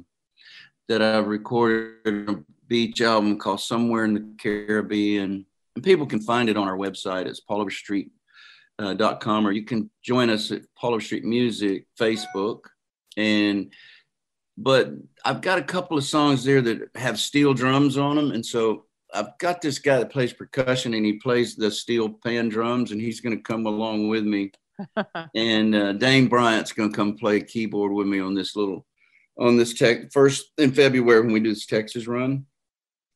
that 0.89 1.01
I've 1.03 1.29
recorded 1.29 2.29
a 2.33 2.35
beach 2.67 3.01
album 3.13 3.39
called 3.39 3.61
"Somewhere 3.61 4.05
in 4.09 4.15
the 4.15 4.25
Caribbean," 4.43 5.47
and 5.79 5.85
people 5.85 6.07
can 6.07 6.21
find 6.21 6.49
it 6.49 6.57
on 6.57 6.67
our 6.67 6.77
website. 6.77 7.27
It's 7.27 7.41
pauloverstreet.com, 7.41 9.47
or 9.47 9.53
you 9.53 9.65
can 9.65 9.89
join 10.03 10.29
us 10.29 10.51
at 10.51 10.63
Paul 10.77 10.95
Overstreet 10.95 11.25
Music 11.25 11.87
Facebook. 11.97 12.63
And 13.17 13.73
but 14.57 14.91
I've 15.25 15.41
got 15.41 15.61
a 15.61 15.63
couple 15.63 15.97
of 15.97 16.03
songs 16.03 16.43
there 16.43 16.61
that 16.61 16.89
have 16.97 17.21
steel 17.21 17.55
drums 17.55 17.97
on 17.97 18.17
them, 18.17 18.33
and 18.33 18.45
so 18.45 18.87
I've 19.15 19.39
got 19.39 19.63
this 19.63 19.79
guy 19.79 19.99
that 19.99 20.11
plays 20.11 20.33
percussion 20.33 20.95
and 20.95 21.07
he 21.07 21.13
plays 21.13 21.55
the 21.55 21.71
steel 21.71 22.09
pan 22.09 22.49
drums 22.49 22.91
and 22.91 23.01
he's 23.01 23.21
going 23.21 23.37
to 23.37 23.43
come 23.43 23.67
along 23.67 24.09
with 24.09 24.25
me. 24.25 24.51
and 25.37 25.77
uh, 25.77 25.93
Dane 25.93 26.27
Bryant's 26.27 26.73
going 26.73 26.91
to 26.91 26.97
come 26.97 27.17
play 27.17 27.41
keyboard 27.41 27.93
with 27.93 28.09
me 28.09 28.19
on 28.19 28.35
this 28.35 28.57
little, 28.57 28.85
on 29.39 29.57
this 29.57 29.75
tech 29.75 30.11
first 30.13 30.51
in 30.59 30.73
February 30.73 31.21
when 31.21 31.33
we 31.33 31.39
do 31.39 31.55
this 31.55 31.67
Texas 31.67 32.09
run. 32.09 32.47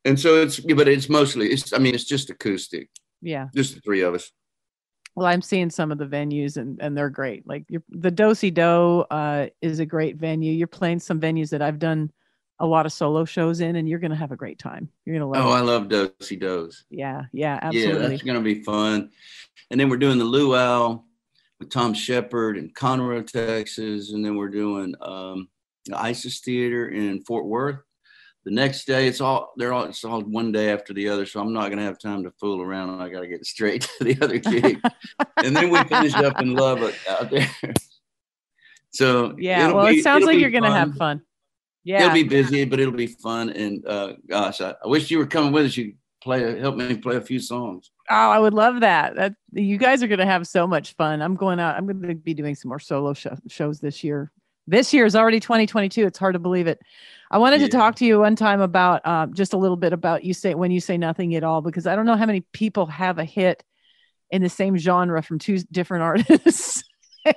And 0.05 0.19
so 0.19 0.43
it's, 0.43 0.59
but 0.61 0.89
it's 0.89 1.09
mostly, 1.09 1.49
it's, 1.49 1.73
I 1.73 1.79
mean, 1.79 1.95
it's 1.95 2.05
just 2.05 2.31
acoustic, 2.31 2.89
yeah 3.21 3.47
just 3.55 3.75
the 3.75 3.81
three 3.81 4.01
of 4.03 4.15
us. 4.15 4.31
Well, 5.15 5.27
I'm 5.27 5.43
seeing 5.43 5.71
some 5.71 5.93
of 5.93 5.99
the 5.99 6.07
venues 6.07 6.57
and, 6.57 6.81
and 6.81 6.97
they're 6.97 7.11
great. 7.11 7.47
Like 7.47 7.67
the 7.91 8.11
Dosey 8.11 8.51
Doe 8.53 9.07
uh, 9.11 9.47
is 9.61 9.79
a 9.79 9.87
great 9.87 10.17
venue. 10.17 10.53
You're 10.53 10.67
playing 10.67 11.01
some 11.01 11.21
venues 11.21 11.51
that 11.51 11.61
I've 11.63 11.79
done 11.79 12.11
a 12.59 12.67
lot 12.67 12.87
of 12.87 12.93
solo 12.93 13.25
shows 13.25 13.61
in, 13.61 13.77
and 13.77 13.89
you're 13.89 13.99
going 13.99 14.13
to 14.13 14.17
have 14.17 14.31
a 14.33 14.37
great 14.37 14.59
time. 14.59 14.89
You're 15.05 15.19
going 15.19 15.33
to 15.33 15.39
love 15.39 15.47
Oh, 15.47 15.53
it. 15.55 15.59
I 15.59 15.61
love 15.61 15.89
Dosey 15.89 16.39
Doe's. 16.39 16.85
yeah, 16.91 17.25
yeah, 17.33 17.59
absolutely 17.61 18.03
Yeah, 18.03 18.09
that's 18.09 18.23
going 18.23 18.39
to 18.39 18.55
be 18.55 18.63
fun. 18.63 19.11
And 19.71 19.79
then 19.81 19.89
we're 19.89 19.97
doing 19.97 20.19
the 20.19 20.25
Luau 20.25 21.03
with 21.59 21.71
Tom 21.71 21.93
Shepard 21.93 22.57
in 22.57 22.71
Conroe, 22.71 23.27
Texas. 23.27 24.13
And 24.13 24.25
then 24.25 24.37
we're 24.37 24.49
doing 24.49 24.95
um, 25.01 25.49
the 25.87 26.01
ISIS 26.01 26.41
Theater 26.41 26.89
in 26.89 27.23
Fort 27.25 27.47
Worth. 27.47 27.81
The 28.45 28.51
next 28.51 28.87
day, 28.87 29.07
it's 29.07 29.21
all 29.21 29.53
they're 29.57 29.73
all 29.73 29.85
it's 29.85 30.05
all 30.05 30.21
one 30.21 30.51
day 30.51 30.73
after 30.73 30.93
the 30.93 31.09
other, 31.09 31.27
so 31.27 31.41
I'm 31.41 31.53
not 31.53 31.71
gonna 31.71 31.85
have 31.85 31.99
time 31.99 32.25
to 32.25 32.33
fool 32.33 32.61
around. 32.61 33.01
I 33.01 33.09
got 33.09 33.21
to 33.21 33.29
get 33.29 33.47
straight 33.47 33.83
to 33.99 34.05
the 34.05 34.19
other 34.21 34.39
gig, 34.39 34.81
and 35.37 35.57
then 35.57 35.71
we 35.71 35.83
finished 35.85 36.17
up 36.17 36.41
in 36.41 36.55
Lubbock 36.55 36.95
out 37.09 37.31
there. 37.31 37.49
So 38.95 39.35
yeah, 39.39 39.73
well, 39.73 39.87
be- 39.87 40.01
it 40.01 40.03
sounds 40.03 40.27
like 40.27 40.39
you're 40.39 40.51
going 40.51 40.65
to 40.65 40.71
have 40.71 40.95
fun. 40.97 41.23
Yeah. 41.85 42.03
It'll 42.03 42.15
be 42.15 42.25
busy, 42.25 42.65
but 42.65 42.79
it'll 42.79 42.93
be 42.93 43.07
fun. 43.07 43.51
And 43.51 43.87
uh, 43.87 44.13
gosh, 44.29 44.61
I, 44.61 44.75
I 44.85 44.87
wish 44.87 45.11
you 45.11 45.19
were 45.19 45.27
coming 45.27 45.53
with 45.53 45.67
us. 45.67 45.77
You 45.77 45.95
play, 46.23 46.59
help 46.61 46.77
me 46.77 46.97
play 46.97 47.17
a 47.17 47.21
few 47.21 47.41
songs. 47.41 47.91
Oh 48.11 48.15
i 48.15 48.39
would 48.39 48.55
love 48.55 48.81
that. 48.81 49.17
That 49.17 49.35
you 49.53 49.79
guys 49.79 50.03
are 50.03 50.07
going 50.09 50.19
to 50.19 50.27
have 50.27 50.47
so 50.47 50.67
much 50.67 50.95
fun. 50.95 51.23
I'm 51.23 51.35
going 51.35 51.59
out. 51.59 51.77
I'm 51.77 51.87
going 51.87 52.03
to 52.03 52.15
be 52.15 52.35
doing 52.35 52.55
some 52.55 52.69
more 52.69 52.79
solo 52.79 53.15
sh- 53.15 53.27
shows 53.49 53.81
this 53.81 54.05
year. 54.05 54.31
This 54.67 54.95
year 54.95 55.07
is 55.07 55.17
already 55.17 55.41
2022. 55.41 56.07
It's 56.07 56.19
hard 56.19 56.35
to 56.35 56.39
believe 56.39 56.69
it. 56.69 56.81
I 57.33 57.39
wanted 57.39 57.61
Yeah. 57.63 57.69
to 57.69 57.73
talk 57.73 57.97
to 57.97 58.05
you 58.05 58.21
one 58.21 58.37
time 58.37 58.61
about 58.61 59.01
uh, 59.05 59.27
just 59.27 59.55
a 59.55 59.57
little 59.57 59.77
bit 59.79 59.93
about 59.93 60.23
you 60.23 60.35
say 60.35 60.55
when 60.55 60.71
you 60.71 60.81
say 60.81 60.99
nothing 60.99 61.35
at 61.35 61.43
all 61.43 61.63
because 61.63 61.87
I 61.87 61.97
don't 61.97 62.07
know 62.07 62.17
how 62.17 62.27
many 62.27 62.43
people 62.53 62.87
have 62.87 63.19
a 63.19 63.25
hit 63.25 63.65
in 64.31 64.43
the 64.43 64.49
same 64.49 64.77
genre 64.77 65.23
from 65.23 65.39
two 65.39 65.59
different 65.73 66.03
artists. 66.31 66.85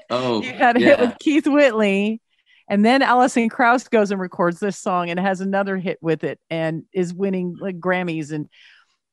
Oh, 0.10 0.42
you 0.42 0.52
had 0.52 0.78
a 0.78 0.80
yeah. 0.82 0.88
hit 0.88 1.00
with 1.00 1.20
Keith 1.20 1.48
Whitley, 1.48 2.22
and 2.68 2.84
then 2.84 3.02
Alison 3.02 3.50
Krauss 3.50 3.88
goes 3.88 4.12
and 4.12 4.20
records 4.20 4.60
this 4.60 4.78
song 4.78 5.10
and 5.10 5.20
has 5.20 5.42
another 5.42 5.78
hit 5.78 6.00
with 6.02 6.24
it 6.24 6.40
and 6.50 6.84
is 6.94 7.14
winning 7.14 7.56
like 7.60 7.80
Grammys 7.80 8.32
and 8.32 8.50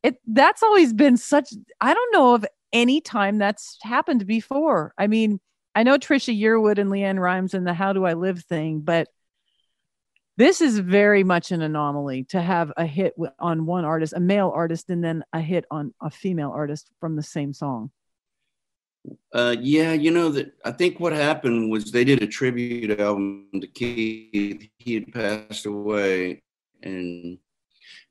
it 0.01 0.17
that's 0.27 0.63
always 0.63 0.91
been 0.91 1.15
such 1.15 1.53
I 1.79 1.93
don't 1.93 2.11
know 2.13 2.33
of 2.33 2.45
any 2.73 2.99
time 2.99 3.37
that's 3.37 3.77
happened 3.83 4.25
before. 4.25 4.93
I 4.97 5.07
mean, 5.07 5.39
I 5.75 5.83
know 5.83 5.97
Trisha 5.97 6.37
Yearwood 6.37 6.77
and 6.79 6.89
LeAnn 6.91 7.19
Rimes 7.19 7.53
and 7.53 7.65
the 7.65 7.73
How 7.73 7.93
Do 7.93 8.03
I 8.05 8.13
Live 8.13 8.43
thing, 8.43 8.81
but 8.81 9.07
this 10.37 10.61
is 10.61 10.79
very 10.79 11.23
much 11.23 11.51
an 11.51 11.61
anomaly 11.61 12.23
to 12.29 12.41
have 12.41 12.71
a 12.75 12.85
hit 12.85 13.13
on 13.39 13.65
one 13.65 13.85
artist, 13.85 14.13
a 14.13 14.19
male 14.19 14.51
artist, 14.53 14.89
and 14.89 15.03
then 15.03 15.23
a 15.33 15.39
hit 15.39 15.65
on 15.69 15.93
a 16.01 16.09
female 16.09 16.51
artist 16.51 16.89
from 16.99 17.15
the 17.15 17.23
same 17.23 17.53
song. 17.53 17.91
Uh, 19.33 19.55
yeah, 19.59 19.93
you 19.93 20.11
know 20.11 20.29
that 20.29 20.53
I 20.63 20.71
think 20.71 20.99
what 20.99 21.13
happened 21.13 21.69
was 21.69 21.91
they 21.91 22.05
did 22.05 22.23
a 22.23 22.27
tribute 22.27 22.99
album 22.99 23.47
to 23.59 23.67
Keith. 23.67 24.69
He 24.77 24.93
had 24.95 25.11
passed 25.13 25.65
away, 25.65 26.41
and 26.81 27.37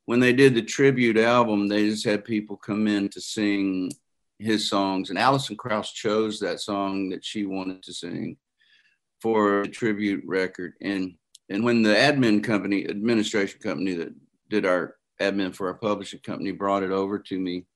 when 0.04 0.20
they 0.20 0.32
did 0.32 0.54
the 0.54 0.62
tribute 0.62 1.16
album, 1.16 1.66
they 1.66 1.88
just 1.88 2.04
had 2.04 2.24
people 2.24 2.56
come 2.56 2.86
in 2.86 3.08
to 3.10 3.20
sing 3.20 3.90
his 4.38 4.68
songs, 4.68 5.10
and 5.10 5.18
Alison 5.18 5.56
Krauss 5.56 5.92
chose 5.92 6.38
that 6.40 6.60
song 6.60 7.08
that 7.10 7.24
she 7.24 7.46
wanted 7.46 7.82
to 7.84 7.92
sing 7.92 8.36
for 9.20 9.62
the 9.62 9.68
tribute 9.68 10.22
record. 10.26 10.74
And 10.82 11.14
and 11.52 11.62
when 11.62 11.82
the 11.82 11.90
admin 11.90 12.42
company, 12.42 12.88
administration 12.88 13.60
company 13.60 13.92
that 13.92 14.14
did 14.48 14.64
our 14.64 14.96
admin 15.20 15.54
for 15.54 15.66
our 15.66 15.74
publishing 15.74 16.20
company 16.20 16.50
brought 16.50 16.82
it 16.82 16.90
over 16.90 17.18
to 17.18 17.38
me, 17.38 17.66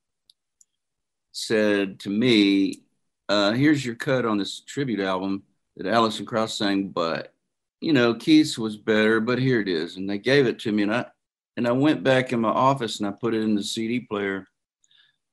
said 1.33 2.01
to 2.01 2.09
me, 2.09 2.85
uh, 3.29 3.53
here's 3.53 3.85
your 3.85 3.95
cut 3.95 4.25
on 4.25 4.39
this 4.39 4.61
tribute 4.61 5.01
album 5.01 5.43
that 5.77 5.87
Alison 5.87 6.25
Krauss 6.25 6.55
sang, 6.55 6.89
but 6.89 7.35
you 7.83 7.93
know, 7.93 8.15
Keith's 8.15 8.59
was 8.59 8.79
better, 8.79 9.21
but 9.21 9.39
here 9.39 9.61
it 9.61 9.69
is. 9.69 9.97
And 9.97 10.09
they 10.09 10.17
gave 10.17 10.47
it 10.47 10.59
to 10.61 10.73
me 10.73 10.85
and 10.85 10.95
I 10.95 11.05
and 11.59 11.69
I 11.69 11.73
went 11.73 12.03
back 12.03 12.33
in 12.33 12.41
my 12.41 12.49
office 12.49 12.99
and 12.99 13.07
I 13.07 13.11
put 13.13 13.35
it 13.35 13.43
in 13.43 13.55
the 13.55 13.63
CD 13.63 14.01
player, 14.01 14.47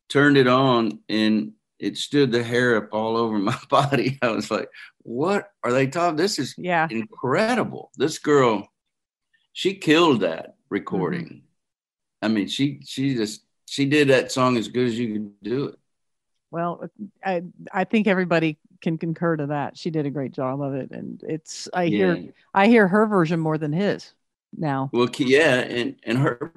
turned 0.09 0.35
it 0.35 0.47
on, 0.47 0.99
and 1.07 1.53
it 1.79 1.97
stood 1.97 2.31
the 2.31 2.43
hair 2.43 2.75
up 2.75 2.89
all 2.91 3.15
over 3.15 3.37
my 3.37 3.57
body. 3.69 4.19
I 4.21 4.31
was 4.31 4.51
like, 4.51 4.67
what 5.03 5.51
are 5.63 5.71
they 5.71 5.87
talking? 5.87 6.17
This 6.17 6.39
is 6.39 6.55
Yeah. 6.57 6.87
incredible. 6.89 7.91
This 7.97 8.19
girl, 8.19 8.67
she 9.53 9.75
killed 9.75 10.21
that 10.21 10.55
recording. 10.69 11.25
Mm-hmm. 11.25 11.37
I 12.23 12.27
mean, 12.29 12.47
she 12.47 12.79
she 12.85 13.15
just 13.15 13.43
she 13.67 13.85
did 13.85 14.09
that 14.09 14.31
song 14.31 14.57
as 14.57 14.67
good 14.67 14.87
as 14.87 14.97
you 14.97 15.13
could 15.13 15.41
do 15.43 15.65
it. 15.65 15.75
Well, 16.51 16.87
I 17.23 17.43
I 17.71 17.83
think 17.83 18.07
everybody 18.07 18.57
can 18.81 18.97
concur 18.97 19.37
to 19.37 19.47
that. 19.47 19.77
She 19.77 19.89
did 19.89 20.05
a 20.05 20.09
great 20.11 20.31
job 20.33 20.61
of 20.61 20.73
it, 20.73 20.91
and 20.91 21.21
it's 21.27 21.67
I 21.73 21.87
hear 21.87 22.25
I 22.53 22.67
hear 22.67 22.87
her 22.87 23.07
version 23.07 23.39
more 23.39 23.57
than 23.57 23.73
his 23.73 24.13
now. 24.55 24.89
Well, 24.93 25.09
yeah, 25.17 25.55
and 25.61 25.95
and 26.03 26.17
her 26.19 26.53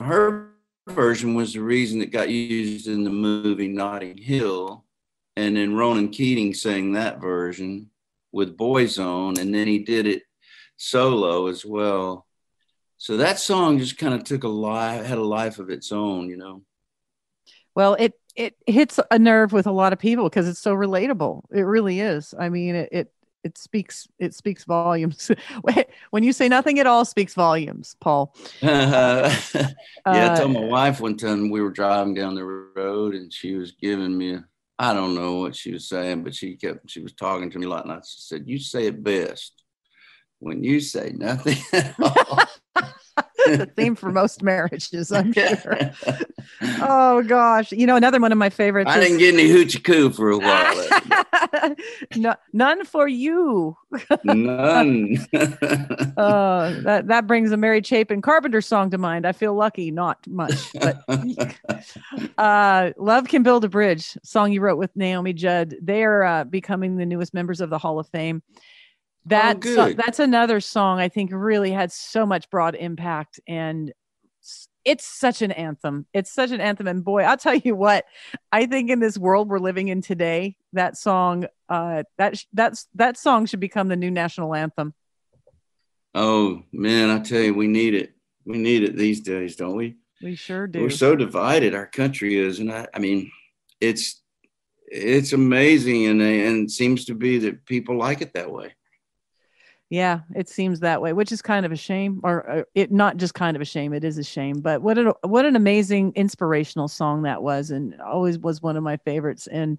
her 0.00 0.50
version 0.88 1.34
was 1.34 1.52
the 1.54 1.60
reason 1.60 2.00
that 2.00 2.10
got 2.10 2.30
used 2.30 2.88
in 2.88 3.04
the 3.04 3.10
movie 3.10 3.68
Notting 3.68 4.18
Hill, 4.18 4.84
and 5.36 5.56
then 5.56 5.74
Ronan 5.76 6.08
Keating 6.08 6.54
sang 6.54 6.92
that 6.92 7.20
version 7.20 7.90
with 8.32 8.56
Boyzone, 8.56 9.38
and 9.38 9.54
then 9.54 9.66
he 9.66 9.78
did 9.80 10.06
it 10.06 10.22
solo 10.76 11.46
as 11.46 11.64
well. 11.64 12.26
So 12.98 13.18
that 13.18 13.38
song 13.38 13.78
just 13.78 13.98
kind 13.98 14.14
of 14.14 14.24
took 14.24 14.44
a 14.44 14.48
life, 14.48 15.04
had 15.04 15.18
a 15.18 15.22
life 15.22 15.58
of 15.58 15.70
its 15.70 15.92
own, 15.92 16.28
you 16.28 16.36
know. 16.36 16.62
Well, 17.74 17.94
it 17.94 18.14
it 18.34 18.54
hits 18.66 18.98
a 19.10 19.18
nerve 19.18 19.52
with 19.52 19.66
a 19.66 19.72
lot 19.72 19.92
of 19.92 19.98
people 19.98 20.24
because 20.24 20.48
it's 20.48 20.60
so 20.60 20.74
relatable. 20.74 21.42
It 21.52 21.62
really 21.62 22.00
is. 22.00 22.34
I 22.38 22.48
mean, 22.48 22.74
it 22.74 22.88
it 22.92 23.12
it 23.44 23.58
speaks 23.58 24.08
it 24.18 24.34
speaks 24.34 24.64
volumes. 24.64 25.30
when 26.10 26.24
you 26.24 26.32
say 26.32 26.48
nothing 26.48 26.78
at 26.80 26.86
all, 26.86 27.04
speaks 27.04 27.34
volumes, 27.34 27.96
Paul. 28.00 28.34
yeah, 28.62 29.30
I 30.06 30.10
Uh, 30.14 30.36
told 30.40 30.52
my 30.52 30.60
wife 30.64 31.00
one 31.00 31.16
time 31.16 31.50
we 31.50 31.60
were 31.60 31.70
driving 31.70 32.14
down 32.14 32.34
the 32.34 32.44
road 32.44 33.14
and 33.14 33.32
she 33.32 33.54
was 33.54 33.72
giving 33.72 34.16
me, 34.16 34.38
I 34.78 34.92
don't 34.92 35.14
know 35.14 35.36
what 35.36 35.56
she 35.56 35.72
was 35.72 35.88
saying, 35.88 36.22
but 36.22 36.34
she 36.34 36.56
kept, 36.56 36.90
she 36.90 37.00
was 37.00 37.14
talking 37.14 37.50
to 37.50 37.58
me 37.58 37.66
like, 37.66 37.84
and 37.84 37.92
I 37.92 37.98
said, 38.02 38.44
You 38.46 38.58
say 38.58 38.86
it 38.86 39.02
best 39.02 39.62
when 40.38 40.62
you 40.62 40.80
say 40.80 41.12
nothing. 41.16 41.56
the 43.46 43.66
theme 43.66 43.94
for 43.94 44.10
most 44.10 44.42
marriages, 44.42 45.12
I'm 45.12 45.32
sure. 45.32 45.78
Oh 46.80 47.22
gosh, 47.22 47.72
you 47.72 47.86
know 47.86 47.96
another 47.96 48.20
one 48.20 48.32
of 48.32 48.38
my 48.38 48.50
favorites. 48.50 48.90
I 48.90 48.98
is- 48.98 49.06
didn't 49.06 49.18
get 49.18 49.34
any 49.34 49.48
hoochie 49.48 49.82
coo 49.82 50.10
for 50.10 50.30
a 50.30 50.38
while. 50.38 51.74
no, 52.16 52.34
none 52.52 52.84
for 52.84 53.08
you. 53.08 53.76
None. 54.24 55.16
Uh, 56.16 56.70
that 56.82 57.04
that 57.06 57.26
brings 57.26 57.52
a 57.52 57.56
Mary 57.56 57.82
Chapin 57.82 58.22
Carpenter 58.22 58.60
song 58.60 58.90
to 58.90 58.98
mind. 58.98 59.26
I 59.26 59.32
feel 59.32 59.54
lucky, 59.54 59.90
not 59.90 60.26
much, 60.26 60.72
but 60.74 61.02
uh, 62.38 62.90
"Love 62.96 63.28
Can 63.28 63.42
Build 63.42 63.64
a 63.64 63.68
Bridge" 63.68 64.16
song 64.22 64.52
you 64.52 64.60
wrote 64.60 64.78
with 64.78 64.94
Naomi 64.96 65.32
Judd. 65.32 65.74
They 65.80 66.04
are 66.04 66.22
uh, 66.24 66.44
becoming 66.44 66.96
the 66.96 67.06
newest 67.06 67.34
members 67.34 67.60
of 67.60 67.70
the 67.70 67.78
Hall 67.78 67.98
of 67.98 68.08
Fame. 68.08 68.42
That 69.26 69.62
so- 69.64 69.92
that's 69.92 70.18
another 70.18 70.60
song 70.60 71.00
I 71.00 71.08
think 71.08 71.30
really 71.32 71.72
had 71.72 71.92
so 71.92 72.24
much 72.26 72.48
broad 72.50 72.74
impact, 72.74 73.40
and 73.46 73.92
it's 74.84 75.04
such 75.04 75.42
an 75.42 75.50
anthem. 75.50 76.06
It's 76.12 76.32
such 76.32 76.52
an 76.52 76.60
anthem, 76.60 76.86
and 76.86 77.04
boy, 77.04 77.22
I'll 77.22 77.36
tell 77.36 77.56
you 77.56 77.74
what, 77.74 78.04
I 78.52 78.66
think 78.66 78.88
in 78.88 79.00
this 79.00 79.18
world 79.18 79.48
we're 79.48 79.58
living 79.58 79.88
in 79.88 80.00
today, 80.00 80.56
that 80.74 80.96
song, 80.96 81.46
uh, 81.68 82.04
that 82.18 82.38
sh- 82.38 82.44
that's 82.52 82.86
that 82.94 83.18
song 83.18 83.46
should 83.46 83.58
become 83.60 83.88
the 83.88 83.96
new 83.96 84.10
national 84.10 84.54
anthem. 84.54 84.94
oh, 86.14 86.62
man, 86.72 87.10
I 87.10 87.18
tell 87.18 87.40
you, 87.42 87.52
we 87.52 87.66
need 87.66 87.94
it. 87.94 88.14
We 88.44 88.58
need 88.58 88.84
it 88.84 88.96
these 88.96 89.20
days, 89.20 89.56
don't 89.56 89.76
we? 89.76 89.96
We 90.22 90.34
sure 90.34 90.66
do. 90.66 90.80
we're 90.80 90.90
so 90.90 91.14
divided 91.16 91.74
our 91.74 91.86
country 91.86 92.36
is 92.36 92.58
and 92.58 92.72
i, 92.72 92.86
I 92.94 92.98
mean 93.00 93.30
it's 93.82 94.22
it's 94.88 95.34
amazing 95.34 96.06
and 96.06 96.22
and 96.22 96.64
it 96.64 96.70
seems 96.70 97.04
to 97.06 97.14
be 97.14 97.38
that 97.40 97.66
people 97.66 97.98
like 97.98 98.22
it 98.22 98.32
that 98.32 98.50
way 98.50 98.74
Yeah, 99.88 100.20
it 100.34 100.48
seems 100.48 100.80
that 100.80 101.00
way, 101.00 101.12
which 101.12 101.30
is 101.30 101.42
kind 101.42 101.64
of 101.64 101.70
a 101.70 101.76
shame, 101.76 102.20
or 102.24 102.50
uh, 102.50 102.62
it 102.74 102.90
not 102.90 103.18
just 103.18 103.34
kind 103.34 103.56
of 103.56 103.60
a 103.62 103.64
shame. 103.64 103.92
It 103.92 104.02
is 104.02 104.18
a 104.18 104.24
shame, 104.24 104.60
but 104.60 104.82
what 104.82 104.98
an 104.98 105.12
what 105.22 105.44
an 105.44 105.54
amazing 105.54 106.12
inspirational 106.16 106.88
song 106.88 107.22
that 107.22 107.40
was, 107.40 107.70
and 107.70 108.00
always 108.00 108.36
was 108.36 108.60
one 108.60 108.76
of 108.76 108.82
my 108.82 108.96
favorites. 108.96 109.46
And 109.46 109.78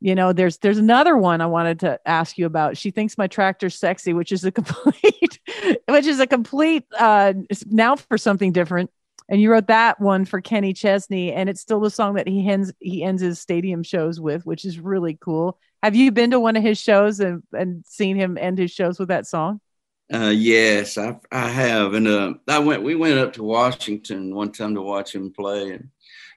you 0.00 0.14
know, 0.14 0.32
there's 0.32 0.58
there's 0.58 0.78
another 0.78 1.16
one 1.16 1.40
I 1.40 1.46
wanted 1.46 1.80
to 1.80 2.00
ask 2.06 2.38
you 2.38 2.46
about. 2.46 2.76
She 2.76 2.90
thinks 2.90 3.18
my 3.18 3.28
tractor's 3.28 3.76
sexy, 3.76 4.14
which 4.14 4.32
is 4.32 4.44
a 4.44 4.52
complete, 4.52 5.38
which 5.88 6.06
is 6.06 6.20
a 6.20 6.26
complete 6.26 6.84
uh, 6.98 7.34
now 7.66 7.96
for 7.96 8.18
something 8.18 8.52
different. 8.52 8.90
And 9.28 9.40
you 9.40 9.52
wrote 9.52 9.68
that 9.68 10.00
one 10.00 10.24
for 10.24 10.40
Kenny 10.40 10.72
Chesney, 10.72 11.32
and 11.32 11.48
it's 11.48 11.60
still 11.60 11.80
the 11.80 11.90
song 11.90 12.14
that 12.14 12.28
he 12.28 12.48
ends 12.48 12.72
he 12.80 13.04
ends 13.04 13.22
his 13.22 13.38
stadium 13.40 13.82
shows 13.84 14.20
with, 14.20 14.46
which 14.46 14.64
is 14.64 14.80
really 14.80 15.18
cool. 15.20 15.58
Have 15.82 15.96
you 15.96 16.12
been 16.12 16.30
to 16.32 16.40
one 16.40 16.56
of 16.56 16.62
his 16.62 16.78
shows 16.78 17.20
and, 17.20 17.42
and 17.52 17.84
seen 17.86 18.16
him 18.16 18.36
end 18.38 18.58
his 18.58 18.70
shows 18.70 18.98
with 18.98 19.08
that 19.08 19.26
song? 19.26 19.60
uh 20.12 20.32
yes 20.34 20.98
i 20.98 21.16
i 21.30 21.48
have. 21.48 21.94
And 21.94 22.08
uh 22.08 22.34
i 22.48 22.58
went 22.58 22.82
we 22.82 22.94
went 22.94 23.18
up 23.18 23.32
to 23.34 23.44
washington 23.44 24.34
one 24.34 24.52
time 24.52 24.74
to 24.74 24.82
watch 24.82 25.14
him 25.14 25.32
play. 25.32 25.70
And 25.70 25.88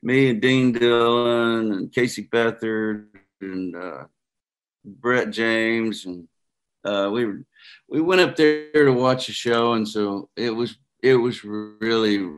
me 0.01 0.29
and 0.29 0.41
dean 0.41 0.73
dillon 0.73 1.71
and 1.71 1.91
casey 1.91 2.27
beathard 2.32 3.08
and 3.41 3.75
uh 3.75 4.03
brett 4.86 5.32
james 5.32 6.06
and 6.06 6.27
uh 6.84 7.10
we 7.12 7.25
were 7.25 7.45
we 7.89 8.01
went 8.01 8.21
up 8.21 8.36
there 8.36 8.71
to 8.73 8.91
watch 8.91 9.29
a 9.29 9.32
show. 9.34 9.73
And 9.73 9.88
so 9.88 10.29
it 10.36 10.49
was 10.51 10.77
it 11.01 11.15
was 11.15 11.43
really 11.43 12.29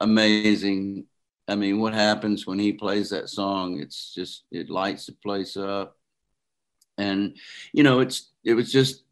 amazing. 0.00 1.06
I 1.48 1.56
mean 1.56 1.80
what 1.80 1.94
happens 1.94 2.46
when 2.46 2.58
he 2.58 2.72
plays 2.72 3.10
that 3.10 3.28
song? 3.28 3.80
It's 3.80 4.14
just 4.14 4.44
it 4.52 4.70
lights 4.70 5.06
the 5.06 5.12
place 5.12 5.56
up 5.56 5.96
and 7.00 7.36
you 7.72 7.82
know 7.82 8.00
it's 8.00 8.30
it 8.44 8.54
was 8.54 8.70
just 8.72 9.04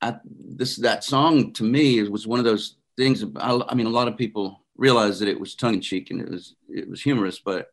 I, 0.00 0.16
this 0.24 0.76
that 0.76 1.04
song 1.04 1.52
to 1.54 1.64
me 1.64 2.02
was 2.08 2.26
one 2.26 2.38
of 2.38 2.44
those 2.44 2.76
things 2.96 3.24
I, 3.36 3.60
I 3.68 3.74
mean 3.74 3.86
a 3.86 3.90
lot 3.90 4.08
of 4.08 4.16
people 4.16 4.64
realized 4.76 5.20
that 5.20 5.28
it 5.28 5.40
was 5.40 5.54
tongue-in-cheek 5.54 6.10
and 6.10 6.20
it 6.20 6.30
was 6.30 6.54
it 6.68 6.88
was 6.88 7.02
humorous 7.02 7.38
but 7.38 7.68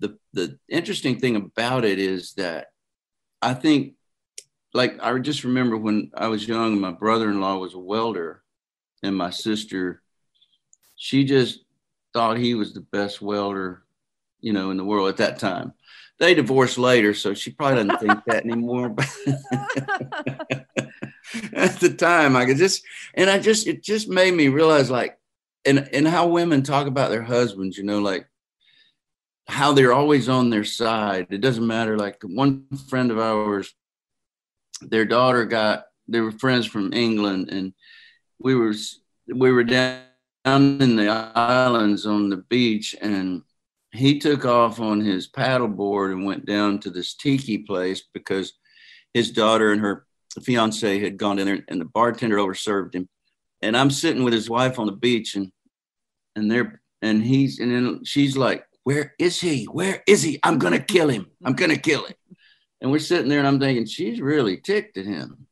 the 0.00 0.18
the 0.32 0.58
interesting 0.68 1.18
thing 1.18 1.36
about 1.36 1.84
it 1.84 1.98
is 1.98 2.34
that 2.34 2.68
i 3.40 3.54
think 3.54 3.94
like 4.72 5.00
i 5.00 5.16
just 5.18 5.44
remember 5.44 5.76
when 5.76 6.10
i 6.16 6.26
was 6.26 6.48
young 6.48 6.80
my 6.80 6.90
brother-in-law 6.90 7.56
was 7.58 7.74
a 7.74 7.78
welder 7.78 8.42
and 9.02 9.16
my 9.16 9.30
sister 9.30 10.02
she 10.96 11.24
just 11.24 11.60
thought 12.12 12.36
he 12.36 12.54
was 12.54 12.74
the 12.74 12.80
best 12.80 13.22
welder 13.22 13.84
you 14.44 14.52
know, 14.52 14.70
in 14.70 14.76
the 14.76 14.84
world 14.84 15.08
at 15.08 15.16
that 15.16 15.38
time. 15.38 15.72
They 16.20 16.34
divorced 16.34 16.78
later, 16.78 17.12
so 17.12 17.34
she 17.34 17.50
probably 17.50 17.84
doesn't 17.84 18.00
think 18.00 18.24
that 18.26 18.44
anymore. 18.44 18.88
But 18.88 19.08
at 21.52 21.80
the 21.80 21.94
time, 21.96 22.36
I 22.36 22.46
could 22.46 22.56
just, 22.56 22.84
and 23.14 23.28
I 23.28 23.38
just, 23.38 23.66
it 23.66 23.82
just 23.82 24.08
made 24.08 24.32
me 24.34 24.48
realize 24.48 24.90
like, 24.90 25.18
and 25.64 25.88
and 25.92 26.06
how 26.06 26.28
women 26.28 26.62
talk 26.62 26.86
about 26.86 27.10
their 27.10 27.22
husbands, 27.22 27.78
you 27.78 27.84
know, 27.84 28.00
like 28.00 28.28
how 29.46 29.72
they're 29.72 29.92
always 29.92 30.28
on 30.28 30.50
their 30.50 30.64
side. 30.64 31.26
It 31.30 31.40
doesn't 31.40 31.66
matter. 31.66 31.96
Like 31.96 32.22
one 32.22 32.66
friend 32.88 33.10
of 33.10 33.18
ours, 33.18 33.74
their 34.80 35.04
daughter 35.04 35.44
got 35.44 35.84
they 36.08 36.20
were 36.20 36.32
friends 36.32 36.66
from 36.66 36.92
England, 36.92 37.48
and 37.50 37.72
we 38.38 38.54
were 38.54 38.74
we 39.26 39.52
were 39.52 39.64
down 39.64 40.02
in 40.44 40.96
the 40.96 41.08
islands 41.34 42.06
on 42.06 42.28
the 42.28 42.36
beach, 42.36 42.94
and 43.00 43.42
he 43.94 44.18
took 44.18 44.44
off 44.44 44.80
on 44.80 45.00
his 45.00 45.28
paddleboard 45.28 46.12
and 46.12 46.24
went 46.24 46.46
down 46.46 46.80
to 46.80 46.90
this 46.90 47.14
tiki 47.14 47.58
place 47.58 48.02
because 48.12 48.54
his 49.12 49.30
daughter 49.30 49.72
and 49.72 49.80
her 49.80 50.06
fiance 50.42 50.98
had 50.98 51.16
gone 51.16 51.38
in 51.38 51.46
there, 51.46 51.64
and 51.68 51.80
the 51.80 51.84
bartender 51.84 52.36
overserved 52.36 52.94
him. 52.94 53.08
And 53.62 53.76
I'm 53.76 53.90
sitting 53.90 54.24
with 54.24 54.34
his 54.34 54.50
wife 54.50 54.78
on 54.78 54.86
the 54.86 54.92
beach, 54.92 55.36
and 55.36 55.52
and 56.36 56.50
they're 56.50 56.82
and 57.02 57.22
he's 57.22 57.60
and 57.60 57.70
then 57.70 58.04
she's 58.04 58.36
like, 58.36 58.66
"Where 58.82 59.14
is 59.18 59.40
he? 59.40 59.64
Where 59.64 60.02
is 60.06 60.22
he? 60.22 60.40
I'm 60.42 60.58
gonna 60.58 60.80
kill 60.80 61.08
him. 61.08 61.30
I'm 61.44 61.54
gonna 61.54 61.76
kill 61.76 62.04
him." 62.04 62.16
And 62.80 62.90
we're 62.90 62.98
sitting 62.98 63.28
there, 63.28 63.38
and 63.38 63.48
I'm 63.48 63.60
thinking, 63.60 63.86
she's 63.86 64.20
really 64.20 64.58
ticked 64.58 64.98
at 64.98 65.06
him. 65.06 65.46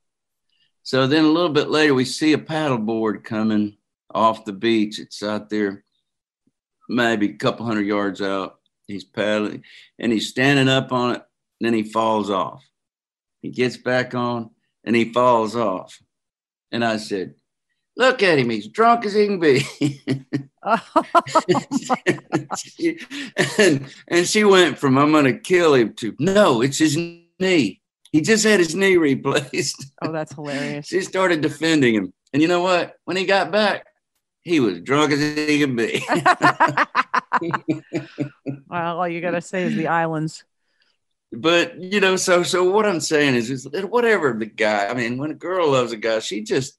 So 0.83 1.07
then 1.07 1.25
a 1.25 1.29
little 1.29 1.53
bit 1.53 1.71
later, 1.71 1.95
we 1.95 2.05
see 2.05 2.35
a 2.35 2.39
paddleboard 2.39 3.25
coming 3.25 3.79
off 4.13 4.45
the 4.45 4.53
beach. 4.53 4.99
It's 4.99 5.23
out 5.23 5.49
there, 5.49 5.85
maybe 6.93 7.31
a 7.31 7.35
couple 7.35 7.67
hundred 7.67 7.87
yards 7.87 8.21
out. 8.21 8.59
He's 8.87 9.05
paddling 9.05 9.65
and 9.99 10.13
he's 10.13 10.29
standing 10.29 10.69
up 10.69 10.93
on 10.93 11.17
it. 11.17 11.23
And 11.61 11.67
then 11.67 11.75
he 11.75 11.85
falls 11.85 12.31
off. 12.31 12.65
He 13.41 13.51
gets 13.51 13.77
back 13.77 14.15
on 14.15 14.51
and 14.85 14.95
he 14.95 15.13
falls 15.13 15.57
off. 15.57 16.01
And 16.71 16.85
I 16.85 16.97
said, 16.97 17.35
Look 17.97 18.23
at 18.23 18.39
him. 18.39 18.49
He's 18.49 18.69
drunk 18.69 19.05
as 19.05 19.13
he 19.13 19.27
can 19.27 19.39
be. 19.39 19.67
and, 23.59 23.95
and 24.09 24.27
she 24.27 24.45
went 24.45 24.79
from, 24.79 24.97
I'm 24.97 25.13
going 25.13 25.27
to 25.27 25.39
kill 25.39 25.75
him 25.75 25.93
to, 25.95 26.17
no, 26.19 26.63
it's 26.63 26.79
his 26.79 26.97
knee. 26.97 27.83
He 28.11 28.21
just 28.23 28.45
had 28.45 28.61
his 28.61 28.75
knee 28.75 28.97
replaced. 28.97 29.93
Oh, 30.01 30.11
that's 30.11 30.35
hilarious. 30.35 30.87
she 30.89 31.03
started 31.03 31.43
defending 31.43 31.95
him. 31.95 32.13
And 32.33 32.41
you 32.41 32.49
know 32.49 32.63
what? 32.63 32.97
When 33.05 33.17
he 33.17 33.27
got 33.27 33.51
back, 33.53 33.87
he 34.43 34.61
was 34.61 34.81
drunk 34.81 35.13
as 35.13 35.21
he 35.21 35.61
could 35.61 35.77
be. 35.77 36.05
well, 38.69 38.99
all 38.99 39.09
you 39.09 39.21
got 39.21 39.33
to 39.33 39.41
say 39.41 39.65
is 39.65 39.77
the 39.77 39.89
islands. 39.89 40.45
But 41.33 41.81
you 41.81 42.01
know, 42.01 42.17
so 42.17 42.43
so 42.43 42.71
what 42.71 42.87
I'm 42.87 43.01
saying 43.01 43.37
is, 43.37 43.51
is 43.51 43.67
whatever 43.67 44.35
the 44.35 44.47
guy. 44.47 44.89
I 44.89 44.95
mean, 44.95 45.17
when 45.17 45.31
a 45.31 45.35
girl 45.35 45.71
loves 45.71 45.93
a 45.93 45.97
guy, 45.97 46.19
she 46.19 46.43
just 46.43 46.79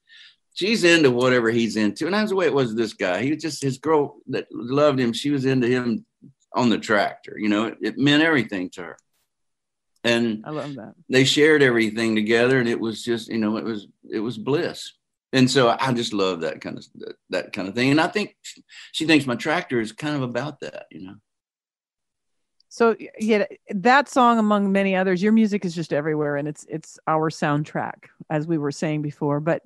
she's 0.54 0.84
into 0.84 1.10
whatever 1.10 1.50
he's 1.50 1.76
into, 1.76 2.06
and 2.06 2.14
that's 2.14 2.30
the 2.30 2.36
way 2.36 2.46
it 2.46 2.54
was 2.54 2.68
with 2.70 2.78
this 2.78 2.94
guy. 2.94 3.24
He 3.24 3.32
was 3.32 3.42
just 3.42 3.64
his 3.64 3.80
girl 3.80 4.18
that 4.28 4.48
loved 4.52 5.00
him. 5.00 5.14
She 5.14 5.32
was 5.32 5.46
into 5.46 5.68
him 5.68 6.06
on 6.54 6.70
the 6.70 6.78
tractor. 6.78 7.36
You 7.40 7.50
know, 7.50 7.66
it, 7.66 7.78
it 7.82 7.98
meant 7.98 8.22
everything 8.22 8.70
to 8.72 8.84
her 8.84 8.98
and 10.04 10.44
I 10.46 10.50
love 10.50 10.76
that 10.76 10.96
they 11.10 11.24
shared 11.24 11.64
everything 11.64 12.16
together, 12.16 12.60
and 12.60 12.68
it 12.68 12.80
was 12.80 13.04
just 13.04 13.30
you 13.30 13.38
know 13.38 13.58
it 13.58 13.64
was 13.64 13.88
it 14.10 14.20
was 14.20 14.38
bliss. 14.38 14.94
And 15.34 15.50
so 15.50 15.76
I 15.80 15.92
just 15.94 16.14
love 16.14 16.42
that 16.42 16.62
kind 16.62 16.78
of 16.78 16.86
that 17.32 17.54
kind 17.54 17.68
of 17.68 17.74
thing, 17.74 17.90
and 17.90 18.00
I 18.00 18.08
think 18.08 18.36
she 18.92 19.06
thinks 19.06 19.26
my 19.26 19.36
tractor 19.36 19.82
is 19.82 19.92
kind 19.92 20.16
of 20.16 20.22
about 20.22 20.60
that, 20.60 20.86
you 20.92 21.02
know. 21.02 21.16
So 22.70 22.96
yeah, 23.20 23.46
that 23.70 24.10
song 24.10 24.38
among 24.38 24.72
many 24.72 24.96
others, 24.96 25.24
your 25.24 25.32
music 25.32 25.66
is 25.66 25.74
just 25.74 25.92
everywhere, 25.92 26.38
and 26.38 26.48
it's 26.48 26.68
it's 26.70 27.00
our 27.08 27.32
soundtrack, 27.32 28.06
as 28.30 28.46
we 28.46 28.60
were 28.60 28.72
saying 28.72 29.02
before. 29.02 29.40
But 29.40 29.64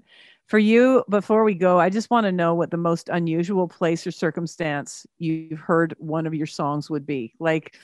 for 0.48 0.58
you, 0.58 1.04
before 1.10 1.44
we 1.44 1.54
go, 1.54 1.78
I 1.80 1.90
just 1.90 2.10
want 2.10 2.24
to 2.26 2.32
know 2.32 2.56
what 2.56 2.72
the 2.72 2.78
most 2.78 3.10
unusual 3.10 3.68
place 3.68 4.08
or 4.08 4.12
circumstance 4.12 5.06
you've 5.18 5.60
heard 5.60 5.96
one 6.00 6.26
of 6.26 6.34
your 6.34 6.48
songs 6.48 6.90
would 6.90 7.06
be. 7.06 7.34
Like, 7.40 7.78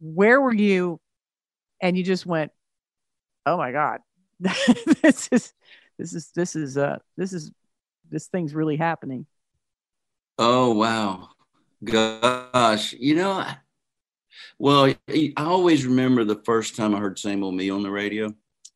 where 0.00 0.38
were 0.38 0.54
you 0.54 1.00
and 1.80 1.96
you 1.96 2.04
just 2.04 2.26
went, 2.26 2.52
"Oh 3.46 3.56
my 3.56 3.72
god, 3.72 4.00
this 4.38 5.28
is 5.32 5.54
this 5.98 6.14
is 6.14 6.30
this 6.34 6.56
is 6.56 6.76
uh 6.76 6.98
this 7.16 7.32
is 7.32 7.52
this 8.10 8.26
thing's 8.26 8.54
really 8.54 8.76
happening." 8.76 9.26
Oh 10.38 10.72
wow, 10.72 11.30
gosh, 11.82 12.92
you 12.92 13.16
know, 13.16 13.44
well, 14.58 14.94
I 15.08 15.32
always 15.36 15.86
remember 15.86 16.24
the 16.24 16.42
first 16.44 16.76
time 16.76 16.94
I 16.94 16.98
heard 16.98 17.18
"Same 17.18 17.42
Old 17.42 17.54
Me" 17.54 17.70
on 17.70 17.82
the 17.82 17.90
radio, 17.90 18.32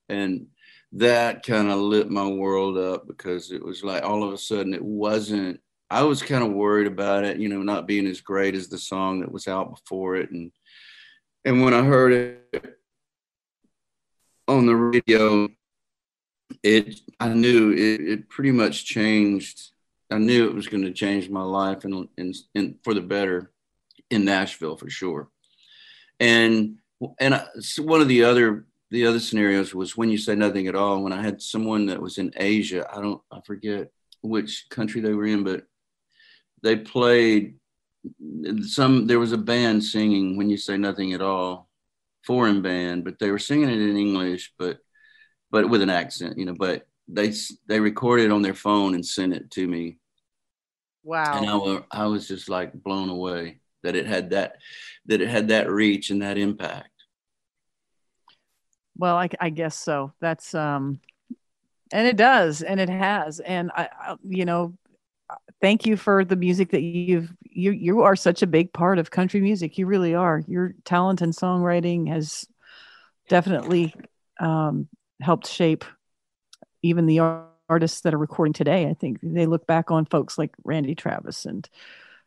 and 0.09 0.47
that 0.93 1.43
kind 1.45 1.71
of 1.71 1.79
lit 1.79 2.11
my 2.11 2.27
world 2.27 2.77
up 2.77 3.07
because 3.07 3.51
it 3.51 3.65
was 3.65 3.83
like 3.83 4.03
all 4.03 4.23
of 4.25 4.33
a 4.33 4.39
sudden 4.39 4.75
it 4.75 4.85
wasn't. 4.85 5.61
I 5.91 6.03
was 6.05 6.23
kind 6.23 6.43
of 6.43 6.53
worried 6.53 6.87
about 6.87 7.25
it, 7.25 7.39
you 7.39 7.49
know, 7.49 7.63
not 7.63 7.87
being 7.87 8.07
as 8.07 8.21
great 8.21 8.55
as 8.55 8.69
the 8.69 8.79
song 8.79 9.21
that 9.21 9.33
was 9.33 9.47
out 9.47 9.71
before 9.71 10.17
it, 10.17 10.31
and 10.31 10.53
and 11.45 11.63
when 11.63 11.75
I 11.75 11.83
heard 11.83 12.13
it 12.13 12.79
on 14.49 14.67
the 14.67 14.77
radio, 14.77 15.49
it 16.63 17.01
I 17.21 17.29
knew 17.29 17.73
it, 17.73 18.01
it 18.01 18.29
pretty 18.29 18.53
much 18.53 18.85
changed. 18.85 19.71
I 20.11 20.19
knew 20.19 20.47
it 20.47 20.55
was 20.55 20.69
going 20.69 20.85
to 20.85 20.93
change 20.93 21.31
my 21.31 21.43
life 21.43 21.85
and, 21.85 22.07
and, 22.19 22.35
and 22.55 22.77
for 22.85 22.93
the 22.93 23.01
better 23.01 23.51
in 24.11 24.25
Nashville 24.25 24.77
for 24.77 24.91
sure. 24.91 25.29
And 26.21 26.79
and 27.19 27.35
I, 27.35 27.47
so 27.61 27.83
one 27.83 28.01
of 28.01 28.09
the 28.09 28.25
other 28.25 28.67
the 28.91 29.07
other 29.07 29.21
scenarios 29.21 29.75
was 29.75 29.97
when 29.97 30.11
you 30.11 30.19
say 30.19 30.35
nothing 30.35 30.69
at 30.69 30.75
all. 30.75 31.03
When 31.03 31.13
I 31.13 31.23
had 31.23 31.41
someone 31.41 31.87
that 31.87 32.01
was 32.01 32.19
in 32.19 32.33
Asia, 32.37 32.87
I 32.93 33.01
don't 33.01 33.23
I 33.31 33.41
forget 33.41 33.91
which 34.23 34.67
country 34.69 35.01
they 35.01 35.15
were 35.15 35.27
in, 35.27 35.45
but 35.45 35.65
they 36.63 36.77
played 36.77 37.57
some. 38.67 39.07
There 39.07 39.19
was 39.19 39.33
a 39.33 39.39
band 39.39 39.83
singing 39.83 40.37
when 40.37 40.51
you 40.51 40.57
say 40.57 40.77
nothing 40.77 41.13
at 41.13 41.23
all, 41.23 41.69
foreign 42.25 42.63
band, 42.63 43.05
but 43.05 43.19
they 43.19 43.31
were 43.31 43.39
singing 43.39 43.71
it 43.71 43.81
in 43.81 43.97
English, 43.97 44.53
but 44.59 44.79
but 45.53 45.69
with 45.69 45.83
an 45.83 45.91
accent, 45.91 46.37
you 46.37 46.45
know. 46.45 46.55
But 46.55 46.89
they 47.07 47.33
they 47.69 47.79
recorded 47.79 48.25
it 48.25 48.33
on 48.33 48.43
their 48.43 48.55
phone 48.55 48.95
and 48.95 49.07
sent 49.07 49.35
it 49.35 49.53
to 49.53 49.69
me. 49.69 49.99
Wow! 51.05 51.39
And 51.39 51.49
I, 51.49 51.55
was 51.55 51.83
I 51.93 52.07
was 52.07 52.27
just 52.27 52.49
like 52.49 52.73
blown 52.73 53.09
away 53.09 53.61
that 53.85 53.95
it 53.95 54.07
had 54.07 54.31
that 54.31 54.57
that 55.07 55.21
it 55.21 55.29
had 55.29 55.49
that 55.49 55.71
reach 55.71 56.11
and 56.11 56.23
that 56.23 56.39
impact. 56.39 56.89
Well, 58.97 59.17
I, 59.17 59.29
I 59.41 59.51
guess 59.51 59.77
so. 59.77 60.13
That's 60.21 60.55
um, 60.55 61.01
and 61.93 62.09
it 62.09 62.17
does, 62.17 62.63
and 62.63 62.81
it 62.81 62.89
has, 62.89 63.39
and 63.41 63.71
I, 63.75 63.89
I 64.01 64.17
you 64.27 64.45
know, 64.45 64.75
thank 65.61 65.87
you 65.87 65.97
for 65.97 66.25
the 66.25 66.37
music 66.37 66.71
that 66.71 66.83
you've 66.83 67.33
you 67.43 67.73
you 67.73 68.03
are 68.03 68.17
such 68.17 68.43
a 68.43 68.47
big 68.47 68.73
part 68.73 68.99
of 68.99 69.11
country 69.11 69.41
music 69.41 69.77
you 69.77 69.87
really 69.87 70.15
are 70.15 70.43
your 70.47 70.75
talent 70.85 71.21
and 71.21 71.35
songwriting 71.35 72.09
has 72.09 72.47
definitely 73.29 73.95
um, 74.41 74.89
helped 75.23 75.47
shape 75.47 75.85
even 76.83 77.07
the 77.07 77.21
artists 77.69 78.01
that 78.03 78.15
are 78.15 78.19
recording 78.19 78.53
today 78.53 78.87
i 78.87 78.95
think 78.95 79.19
they 79.23 79.47
look 79.47 79.67
back 79.67 79.91
on 79.91 80.05
folks 80.07 80.37
like 80.37 80.51
randy 80.65 80.95
travis 80.95 81.45
and 81.45 81.69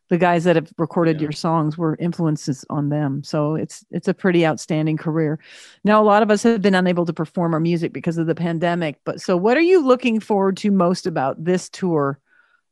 the 0.07 0.17
guys 0.19 0.43
that 0.43 0.55
have 0.55 0.71
recorded 0.77 1.17
yeah. 1.17 1.23
your 1.23 1.31
songs 1.31 1.77
were 1.77 1.95
influences 1.99 2.63
on 2.69 2.89
them 2.89 3.23
so 3.23 3.55
it's 3.55 3.85
it's 3.91 4.07
a 4.07 4.13
pretty 4.13 4.45
outstanding 4.45 4.97
career 4.97 5.39
now 5.83 6.01
a 6.01 6.05
lot 6.05 6.23
of 6.23 6.31
us 6.31 6.43
have 6.43 6.61
been 6.61 6.75
unable 6.75 7.05
to 7.05 7.13
perform 7.13 7.53
our 7.53 7.59
music 7.59 7.91
because 7.91 8.17
of 8.17 8.27
the 8.27 8.35
pandemic 8.35 8.99
but 9.03 9.19
so 9.19 9.35
what 9.35 9.57
are 9.57 9.61
you 9.61 9.83
looking 9.83 10.19
forward 10.19 10.57
to 10.57 10.71
most 10.71 11.05
about 11.05 11.43
this 11.43 11.69
tour 11.69 12.19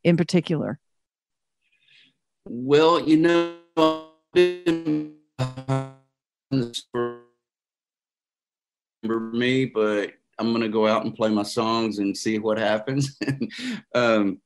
in 0.04 0.18
particular? 0.18 0.80
Well, 2.46 3.00
you 3.00 3.18
know, 3.18 3.56
remember 9.04 9.38
me, 9.38 9.66
but 9.66 10.13
I'm 10.39 10.52
gonna 10.52 10.70
go 10.70 10.88
out 10.88 11.06
and 11.06 11.16
play 11.16 11.30
my 11.30 11.44
songs 11.44 12.00
and 12.00 12.18
see 12.18 12.39
what 12.39 12.58
happens. 12.58 13.18
um, 13.96 14.39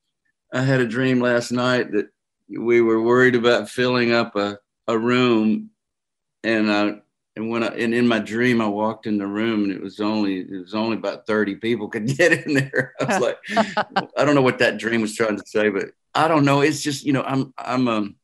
I 0.53 0.61
had 0.61 0.81
a 0.81 0.87
dream 0.87 1.21
last 1.21 1.51
night 1.51 1.91
that 1.91 2.09
we 2.49 2.81
were 2.81 3.01
worried 3.01 3.35
about 3.35 3.69
filling 3.69 4.11
up 4.11 4.35
a, 4.35 4.57
a 4.87 4.97
room, 4.97 5.69
and 6.43 6.71
I 6.71 6.95
and 7.35 7.49
when 7.49 7.63
I 7.63 7.67
and 7.67 7.93
in 7.93 8.07
my 8.07 8.19
dream 8.19 8.61
I 8.61 8.67
walked 8.67 9.05
in 9.05 9.17
the 9.17 9.27
room 9.27 9.63
and 9.63 9.71
it 9.71 9.81
was 9.81 9.99
only 9.99 10.39
it 10.39 10.51
was 10.51 10.73
only 10.73 10.97
about 10.97 11.27
30 11.27 11.55
people 11.55 11.87
could 11.87 12.07
get 12.17 12.45
in 12.45 12.53
there. 12.53 12.93
I 12.99 13.05
was 13.05 13.19
like, 13.19 13.37
I 14.17 14.25
don't 14.25 14.35
know 14.35 14.41
what 14.41 14.59
that 14.59 14.77
dream 14.77 15.01
was 15.01 15.15
trying 15.15 15.37
to 15.37 15.43
say, 15.45 15.69
but 15.69 15.89
I 16.15 16.27
don't 16.27 16.45
know. 16.45 16.61
It's 16.61 16.81
just, 16.81 17.05
you 17.05 17.13
know, 17.13 17.23
I'm 17.23 17.53
I'm 17.57 17.87
um 17.87 18.15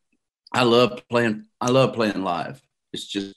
I 0.52 0.64
love 0.64 1.02
playing 1.10 1.46
I 1.62 1.70
love 1.70 1.94
playing 1.94 2.24
live. 2.24 2.62
It's 2.92 3.06
just 3.06 3.36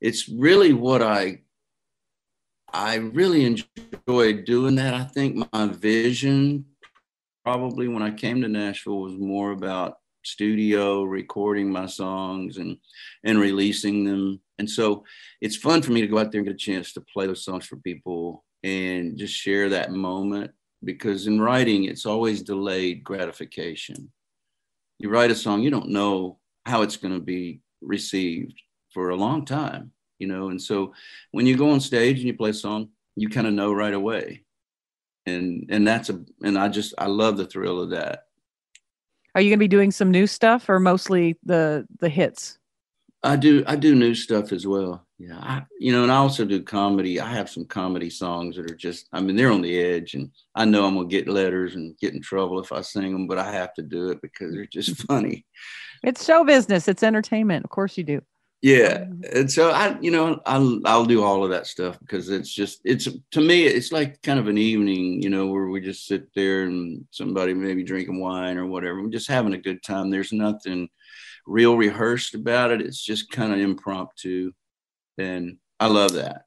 it's 0.00 0.28
really 0.28 0.72
what 0.72 1.02
I 1.02 1.40
I 2.72 2.96
really 2.96 3.44
enjoyed 3.44 4.44
doing 4.44 4.76
that. 4.76 4.94
I 4.94 5.04
think 5.04 5.46
my 5.52 5.66
vision 5.66 6.66
probably 7.44 7.88
when 7.88 8.02
I 8.02 8.10
came 8.10 8.42
to 8.42 8.48
Nashville 8.48 9.00
was 9.00 9.16
more 9.16 9.52
about 9.52 9.96
studio 10.22 11.02
recording 11.02 11.72
my 11.72 11.86
songs 11.86 12.58
and 12.58 12.76
and 13.24 13.38
releasing 13.38 14.04
them. 14.04 14.40
And 14.58 14.68
so 14.68 15.04
it's 15.40 15.56
fun 15.56 15.82
for 15.82 15.92
me 15.92 16.00
to 16.02 16.06
go 16.06 16.18
out 16.18 16.30
there 16.30 16.40
and 16.40 16.46
get 16.46 16.54
a 16.54 16.58
chance 16.58 16.92
to 16.92 17.00
play 17.00 17.26
those 17.26 17.44
songs 17.44 17.66
for 17.66 17.76
people 17.76 18.44
and 18.62 19.16
just 19.16 19.34
share 19.34 19.70
that 19.70 19.92
moment 19.92 20.50
because 20.84 21.26
in 21.26 21.40
writing 21.40 21.84
it's 21.84 22.06
always 22.06 22.42
delayed 22.42 23.02
gratification. 23.02 24.12
You 24.98 25.08
write 25.08 25.30
a 25.30 25.34
song, 25.34 25.62
you 25.62 25.70
don't 25.70 25.88
know 25.88 26.38
how 26.66 26.82
it's 26.82 26.96
going 26.96 27.14
to 27.14 27.20
be 27.20 27.62
received 27.80 28.60
for 28.92 29.08
a 29.08 29.16
long 29.16 29.46
time, 29.46 29.92
you 30.20 30.28
know. 30.28 30.50
And 30.50 30.62
so 30.62 30.94
when 31.32 31.46
you 31.46 31.56
go 31.56 31.70
on 31.70 31.80
stage 31.80 32.18
and 32.18 32.26
you 32.26 32.34
play 32.34 32.50
a 32.50 32.54
song, 32.54 32.90
you 33.16 33.28
kind 33.28 33.46
of 33.46 33.52
know 33.52 33.72
right 33.72 33.94
away. 33.94 34.44
And 35.26 35.66
and 35.68 35.86
that's 35.86 36.10
a 36.10 36.22
and 36.42 36.56
I 36.56 36.68
just 36.68 36.94
I 36.98 37.06
love 37.06 37.36
the 37.36 37.46
thrill 37.46 37.80
of 37.80 37.90
that. 37.90 38.26
Are 39.34 39.40
you 39.40 39.50
going 39.50 39.58
to 39.58 39.64
be 39.64 39.68
doing 39.68 39.92
some 39.92 40.10
new 40.10 40.26
stuff 40.26 40.68
or 40.68 40.80
mostly 40.80 41.36
the 41.44 41.86
the 42.00 42.08
hits? 42.08 42.58
I 43.22 43.36
do 43.36 43.62
I 43.66 43.76
do 43.76 43.94
new 43.94 44.14
stuff 44.14 44.52
as 44.52 44.66
well. 44.66 45.06
Yeah, 45.18 45.36
I, 45.38 45.62
you 45.78 45.92
know, 45.92 46.02
and 46.02 46.10
I 46.10 46.16
also 46.16 46.46
do 46.46 46.62
comedy. 46.62 47.20
I 47.20 47.30
have 47.30 47.50
some 47.50 47.66
comedy 47.66 48.08
songs 48.08 48.56
that 48.56 48.70
are 48.70 48.74
just 48.74 49.08
I 49.12 49.20
mean 49.20 49.36
they're 49.36 49.52
on 49.52 49.60
the 49.60 49.78
edge, 49.78 50.14
and 50.14 50.30
I 50.54 50.64
know 50.64 50.86
I'm 50.86 50.94
gonna 50.94 51.08
get 51.08 51.28
letters 51.28 51.74
and 51.74 51.98
get 51.98 52.14
in 52.14 52.22
trouble 52.22 52.58
if 52.60 52.72
I 52.72 52.80
sing 52.80 53.12
them, 53.12 53.26
but 53.26 53.36
I 53.36 53.52
have 53.52 53.74
to 53.74 53.82
do 53.82 54.08
it 54.08 54.22
because 54.22 54.54
they're 54.54 54.64
just 54.64 55.02
funny. 55.06 55.44
It's 56.02 56.24
show 56.24 56.44
business. 56.44 56.88
It's 56.88 57.02
entertainment. 57.02 57.64
Of 57.64 57.70
course 57.70 57.98
you 57.98 58.04
do. 58.04 58.22
Yeah, 58.62 58.98
mm-hmm. 58.98 59.38
and 59.38 59.50
so 59.50 59.70
I, 59.70 59.98
you 60.00 60.10
know, 60.10 60.40
I'll 60.44 60.80
I'll 60.84 61.06
do 61.06 61.22
all 61.22 61.44
of 61.44 61.50
that 61.50 61.66
stuff 61.66 61.98
because 62.00 62.28
it's 62.28 62.52
just 62.52 62.80
it's 62.84 63.08
to 63.30 63.40
me 63.40 63.64
it's 63.64 63.90
like 63.90 64.20
kind 64.22 64.38
of 64.38 64.48
an 64.48 64.58
evening, 64.58 65.22
you 65.22 65.30
know, 65.30 65.46
where 65.46 65.68
we 65.68 65.80
just 65.80 66.06
sit 66.06 66.28
there 66.34 66.64
and 66.64 67.06
somebody 67.10 67.54
maybe 67.54 67.82
drinking 67.82 68.20
wine 68.20 68.58
or 68.58 68.66
whatever, 68.66 69.02
we're 69.02 69.08
just 69.08 69.28
having 69.28 69.54
a 69.54 69.58
good 69.58 69.82
time. 69.82 70.10
There's 70.10 70.32
nothing 70.32 70.88
real 71.46 71.76
rehearsed 71.76 72.34
about 72.34 72.70
it. 72.70 72.82
It's 72.82 73.02
just 73.02 73.30
kind 73.30 73.52
of 73.52 73.60
impromptu, 73.60 74.52
and 75.16 75.56
I 75.78 75.86
love 75.86 76.12
that. 76.14 76.42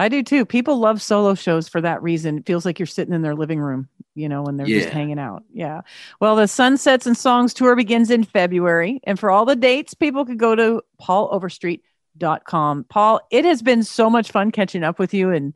I 0.00 0.08
do 0.08 0.22
too. 0.22 0.46
People 0.46 0.78
love 0.78 1.02
solo 1.02 1.34
shows 1.34 1.68
for 1.68 1.82
that 1.82 2.02
reason. 2.02 2.38
It 2.38 2.46
feels 2.46 2.64
like 2.64 2.78
you're 2.78 2.86
sitting 2.86 3.12
in 3.12 3.20
their 3.20 3.34
living 3.34 3.60
room, 3.60 3.86
you 4.14 4.30
know, 4.30 4.42
when 4.42 4.56
they're 4.56 4.66
just 4.66 4.88
hanging 4.88 5.18
out. 5.18 5.44
Yeah. 5.52 5.82
Well, 6.20 6.36
the 6.36 6.48
Sunsets 6.48 7.06
and 7.06 7.14
Songs 7.14 7.52
tour 7.52 7.76
begins 7.76 8.10
in 8.10 8.24
February. 8.24 9.00
And 9.04 9.20
for 9.20 9.30
all 9.30 9.44
the 9.44 9.56
dates, 9.56 9.92
people 9.92 10.24
could 10.24 10.38
go 10.38 10.54
to 10.54 10.80
pauloverstreet.com. 11.02 12.84
Paul, 12.88 13.20
it 13.30 13.44
has 13.44 13.60
been 13.60 13.82
so 13.82 14.08
much 14.08 14.32
fun 14.32 14.50
catching 14.52 14.84
up 14.84 14.98
with 14.98 15.12
you. 15.12 15.32
And 15.32 15.54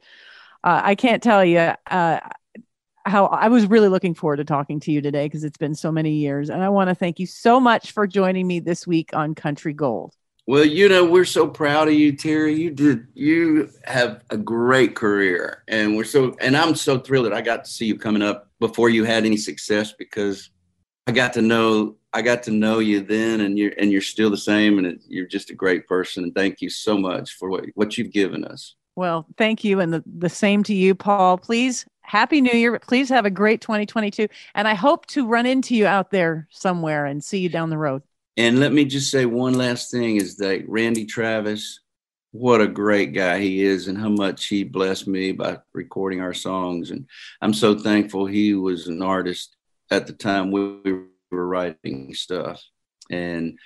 uh, 0.63 0.83
I 0.85 0.95
can't 0.95 1.23
tell 1.23 1.43
you 1.43 1.73
uh, 1.91 2.21
how 3.07 3.27
I 3.27 3.49
was 3.49 3.65
really 3.65 3.89
looking 3.89 4.15
forward 4.15 4.37
to 4.37 4.45
talking 4.45 4.79
to 4.81 4.93
you 4.93 5.01
today 5.01 5.25
because 5.25 5.45
it's 5.45 5.57
been 5.57 5.75
so 5.75 5.91
many 5.91 6.17
years. 6.17 6.51
And 6.51 6.63
I 6.63 6.69
want 6.69 6.91
to 6.91 6.95
thank 6.95 7.19
you 7.19 7.27
so 7.27 7.61
much 7.61 7.93
for 7.93 8.07
joining 8.07 8.47
me 8.47 8.61
this 8.61 8.87
week 8.87 9.09
on 9.15 9.35
Country 9.35 9.73
Gold. 9.73 10.15
Well, 10.47 10.65
you 10.65 10.91
know, 10.91 11.07
we're 11.07 11.25
so 11.25 11.49
proud 11.49 11.89
of 11.89 11.95
you, 11.95 12.13
Terri. 12.13 12.57
You 12.59 12.71
did 12.71 13.07
you 13.15 13.71
have 13.85 14.23
a 14.29 14.37
great 14.37 14.95
career. 14.95 15.63
And 15.69 15.97
we're 15.97 16.05
so 16.05 16.37
and 16.41 16.57
I'm 16.57 16.75
so 16.75 16.99
thrilled 16.99 17.27
that 17.27 17.33
I 17.33 17.41
got 17.41 17.65
to 17.65 17.71
see 17.71 17.87
you 17.87 17.99
coming 17.99 18.23
up 18.23 18.51
before 18.61 18.91
you 18.91 19.05
had 19.05 19.25
any 19.25 19.39
success 19.39 19.95
because 19.99 20.51
I 21.07 21.13
got 21.13 21.33
to 21.35 21.43
know 21.43 21.97
I 22.13 22.21
got 22.21 22.43
to 22.45 22.51
know 22.51 22.79
you 22.79 23.01
then 23.01 23.41
and 23.41 23.59
you're 23.59 23.73
and 23.79 23.91
you're 23.91 24.03
still 24.03 24.29
the 24.29 24.37
same 24.37 24.77
and 24.77 24.87
it, 24.87 25.01
you're 25.09 25.27
just 25.27 25.51
a 25.51 25.55
great 25.55 25.87
person 25.87 26.25
and 26.25 26.35
thank 26.35 26.61
you 26.61 26.69
so 26.69 26.99
much 26.99 27.33
for 27.33 27.49
what 27.49 27.65
what 27.75 27.97
you've 27.97 28.13
given 28.13 28.45
us. 28.45 28.75
Well, 28.97 29.27
thank 29.37 29.65
you. 29.65 29.81
And 29.81 29.93
the, 29.93 30.05
the 30.07 30.29
same 30.29 30.63
to 30.65 30.75
you, 30.75 30.95
Paul. 30.95 31.39
Please, 31.39 31.85
Happy 32.03 32.41
New 32.41 32.53
Year. 32.53 32.79
Please 32.79 33.09
have 33.09 33.25
a 33.25 33.31
great 33.31 33.61
2022. 33.61 34.29
And 34.55 34.69
I 34.69 34.75
hope 34.75 35.07
to 35.07 35.27
run 35.27 35.47
into 35.47 35.75
you 35.75 35.87
out 35.87 36.11
there 36.11 36.47
somewhere 36.51 37.07
and 37.07 37.25
see 37.25 37.39
you 37.39 37.49
down 37.49 37.71
the 37.71 37.79
road. 37.79 38.03
And 38.37 38.59
let 38.59 38.73
me 38.73 38.85
just 38.85 39.11
say 39.11 39.27
one 39.27 39.55
last 39.55 39.91
thing 39.91 40.17
is 40.17 40.37
that 40.39 40.69
Randy 40.69 41.05
Travis, 41.05 41.81
what 42.33 42.61
a 42.61 42.67
great 42.67 43.13
guy 43.13 43.39
he 43.39 43.63
is, 43.63 43.87
and 43.87 43.97
how 43.97 44.09
much 44.09 44.47
he 44.47 44.65
blessed 44.65 45.07
me 45.07 45.33
by 45.33 45.59
recording 45.73 46.21
our 46.21 46.35
songs. 46.35 46.91
And 46.91 47.07
I'm 47.41 47.55
so 47.55 47.79
thankful 47.79 48.27
he 48.27 48.55
was 48.55 48.89
an 48.89 49.03
artist 49.03 49.57
at 49.91 50.07
the 50.07 50.13
time 50.13 50.51
we 50.51 50.81
were 51.31 51.47
writing 51.47 52.13
stuff. 52.15 52.61
And 53.11 53.59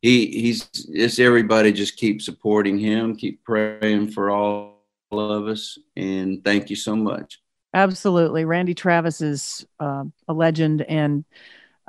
he 0.00 0.26
he's 0.26 0.68
just 0.68 1.18
everybody 1.18 1.72
just 1.72 1.96
keep 1.96 2.22
supporting 2.22 2.78
him, 2.78 3.16
keep 3.16 3.44
praying 3.44 4.10
for 4.12 4.30
all 4.30 4.80
of 5.10 5.48
us. 5.48 5.78
And 5.96 6.44
thank 6.44 6.70
you 6.70 6.76
so 6.76 6.96
much. 6.96 7.40
Absolutely. 7.74 8.44
Randy 8.44 8.74
Travis 8.74 9.20
is 9.20 9.66
uh, 9.80 10.04
a 10.28 10.32
legend. 10.32 10.82
And 10.82 11.24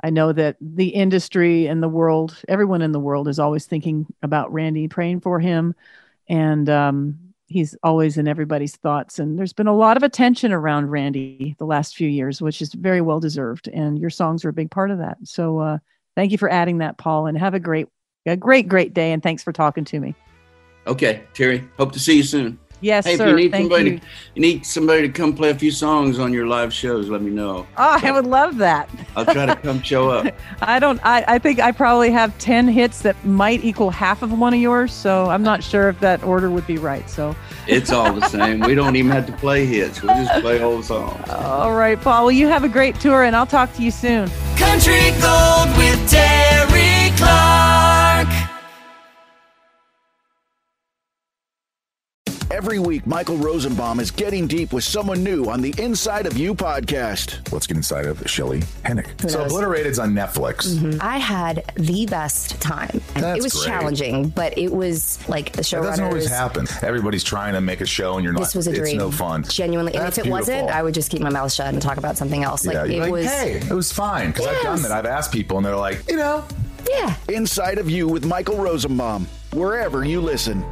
I 0.02 0.10
know 0.10 0.32
that 0.32 0.56
the 0.60 0.88
industry 0.88 1.66
and 1.66 1.82
the 1.82 1.88
world, 1.88 2.36
everyone 2.48 2.82
in 2.82 2.92
the 2.92 3.00
world 3.00 3.28
is 3.28 3.38
always 3.38 3.66
thinking 3.66 4.06
about 4.22 4.52
Randy, 4.52 4.88
praying 4.88 5.20
for 5.20 5.40
him. 5.40 5.74
And 6.28 6.68
um, 6.68 7.18
he's 7.46 7.76
always 7.82 8.18
in 8.18 8.28
everybody's 8.28 8.76
thoughts. 8.76 9.18
And 9.18 9.38
there's 9.38 9.52
been 9.52 9.66
a 9.66 9.76
lot 9.76 9.96
of 9.96 10.02
attention 10.02 10.52
around 10.52 10.90
Randy 10.90 11.56
the 11.58 11.64
last 11.64 11.96
few 11.96 12.08
years, 12.08 12.42
which 12.42 12.60
is 12.60 12.74
very 12.74 13.00
well 13.00 13.20
deserved. 13.20 13.68
And 13.68 13.98
your 13.98 14.10
songs 14.10 14.44
are 14.44 14.50
a 14.50 14.54
big 14.54 14.70
part 14.70 14.90
of 14.90 14.98
that. 14.98 15.16
So 15.24 15.58
uh, 15.58 15.78
thank 16.14 16.32
you 16.32 16.38
for 16.38 16.50
adding 16.50 16.78
that, 16.78 16.98
Paul, 16.98 17.26
and 17.26 17.38
have 17.38 17.54
a 17.54 17.60
great, 17.60 17.88
a 18.26 18.36
great, 18.36 18.68
great 18.68 18.92
day. 18.92 19.12
And 19.12 19.22
thanks 19.22 19.42
for 19.42 19.52
talking 19.52 19.84
to 19.86 20.00
me. 20.00 20.14
Okay, 20.86 21.24
Terri, 21.34 21.66
hope 21.76 21.92
to 21.92 21.98
see 21.98 22.16
you 22.16 22.22
soon. 22.22 22.58
Yes, 22.82 23.06
Hey, 23.06 23.14
if 23.14 23.20
you 23.20 23.34
need 23.34 23.50
Thank 23.52 23.64
somebody 23.70 23.90
you. 23.92 23.98
to 23.98 24.04
you 24.34 24.42
need 24.42 24.66
somebody 24.66 25.02
to 25.02 25.08
come 25.08 25.32
play 25.34 25.48
a 25.50 25.54
few 25.54 25.70
songs 25.70 26.18
on 26.18 26.32
your 26.32 26.46
live 26.46 26.72
shows, 26.74 27.08
let 27.08 27.22
me 27.22 27.30
know. 27.30 27.66
Oh, 27.78 27.98
I 28.02 28.10
would 28.12 28.26
love 28.26 28.58
that. 28.58 28.90
I'll 29.16 29.24
try 29.24 29.46
to 29.46 29.56
come 29.56 29.80
show 29.82 30.10
up. 30.10 30.34
I 30.60 30.78
don't. 30.78 31.00
I, 31.04 31.24
I 31.26 31.38
think 31.38 31.58
I 31.58 31.72
probably 31.72 32.10
have 32.10 32.36
ten 32.38 32.68
hits 32.68 33.00
that 33.02 33.16
might 33.24 33.64
equal 33.64 33.88
half 33.90 34.22
of 34.22 34.38
one 34.38 34.52
of 34.52 34.60
yours. 34.60 34.92
So 34.92 35.26
I'm 35.30 35.42
not 35.42 35.64
sure 35.64 35.88
if 35.88 35.98
that 36.00 36.22
order 36.22 36.50
would 36.50 36.66
be 36.66 36.76
right. 36.76 37.08
So 37.08 37.34
It's 37.66 37.90
all 37.92 38.12
the 38.12 38.28
same. 38.28 38.60
We 38.60 38.74
don't 38.74 38.94
even 38.96 39.10
have 39.10 39.26
to 39.26 39.32
play 39.32 39.64
hits. 39.64 40.02
We 40.02 40.08
just 40.08 40.40
play 40.42 40.62
old 40.62 40.84
songs. 40.84 41.28
all 41.30 41.74
right, 41.74 41.98
Paul. 42.00 42.24
Well, 42.26 42.32
you 42.32 42.46
have 42.48 42.62
a 42.64 42.68
great 42.68 43.00
tour, 43.00 43.22
and 43.24 43.34
I'll 43.34 43.46
talk 43.46 43.72
to 43.76 43.82
you 43.82 43.90
soon. 43.90 44.28
Country 44.56 45.10
Gold 45.22 45.68
with 45.78 45.98
Terri 46.10 47.16
Clark. 47.16 47.85
Every 52.56 52.78
week, 52.78 53.06
Michael 53.06 53.36
Rosenbaum 53.36 54.00
is 54.00 54.10
getting 54.10 54.46
deep 54.46 54.72
with 54.72 54.82
someone 54.82 55.22
new 55.22 55.44
on 55.50 55.60
the 55.60 55.74
Inside 55.76 56.24
of 56.24 56.38
You 56.38 56.54
podcast. 56.54 57.52
Let's 57.52 57.66
get 57.66 57.76
inside 57.76 58.06
of 58.06 58.22
Shelley 58.30 58.60
Hennig. 58.82 59.08
Who 59.20 59.28
So 59.28 59.40
knows? 59.42 59.52
Obliterated's 59.52 59.98
on 59.98 60.14
Netflix. 60.14 60.66
Mm-hmm. 60.74 60.98
I 61.02 61.18
had 61.18 61.70
the 61.76 62.06
best 62.06 62.58
time. 62.58 63.02
That's 63.12 63.40
it 63.40 63.42
was 63.42 63.52
great. 63.52 63.66
challenging, 63.66 64.28
but 64.30 64.56
it 64.56 64.72
was 64.72 65.18
like 65.28 65.52
the 65.52 65.62
show. 65.62 65.82
That 65.82 65.90
doesn't 65.90 66.04
always 66.06 66.28
showrunners. 66.28 66.30
happen. 66.30 66.66
Everybody's 66.80 67.24
trying 67.24 67.52
to 67.52 67.60
make 67.60 67.82
a 67.82 67.86
show, 67.86 68.14
and 68.14 68.24
you're 68.24 68.32
not. 68.32 68.38
This 68.40 68.54
was 68.54 68.68
a 68.68 68.70
it's 68.70 68.78
dream. 68.78 68.96
no 68.96 69.10
fun. 69.10 69.42
Genuinely, 69.44 69.92
and 69.92 70.02
That's 70.06 70.16
if 70.16 70.24
it 70.24 70.30
wasn't. 70.30 70.70
I 70.70 70.82
would 70.82 70.94
just 70.94 71.10
keep 71.10 71.20
my 71.20 71.28
mouth 71.30 71.52
shut 71.52 71.66
and 71.74 71.82
talk 71.82 71.98
about 71.98 72.16
something 72.16 72.42
else. 72.42 72.64
Like 72.64 72.74
yeah, 72.76 72.84
it 72.84 72.90
you're 72.92 73.00
like, 73.02 73.12
was. 73.12 73.26
hey, 73.26 73.52
it 73.56 73.70
was 73.70 73.92
fine 73.92 74.30
because 74.30 74.46
I've 74.46 74.62
done 74.62 74.78
Yes. 74.78 74.82
that. 74.88 74.92
I've 74.92 75.04
asked 75.06 75.30
people, 75.30 75.58
and 75.58 75.66
they're 75.66 75.76
like, 75.76 76.08
you 76.08 76.16
know, 76.16 76.42
Yeah. 76.88 77.14
Inside 77.28 77.76
of 77.76 77.90
You 77.90 78.08
with 78.08 78.24
Michael 78.24 78.56
Rosenbaum, 78.56 79.26
wherever 79.52 80.06
you 80.06 80.22
listen. 80.22 80.64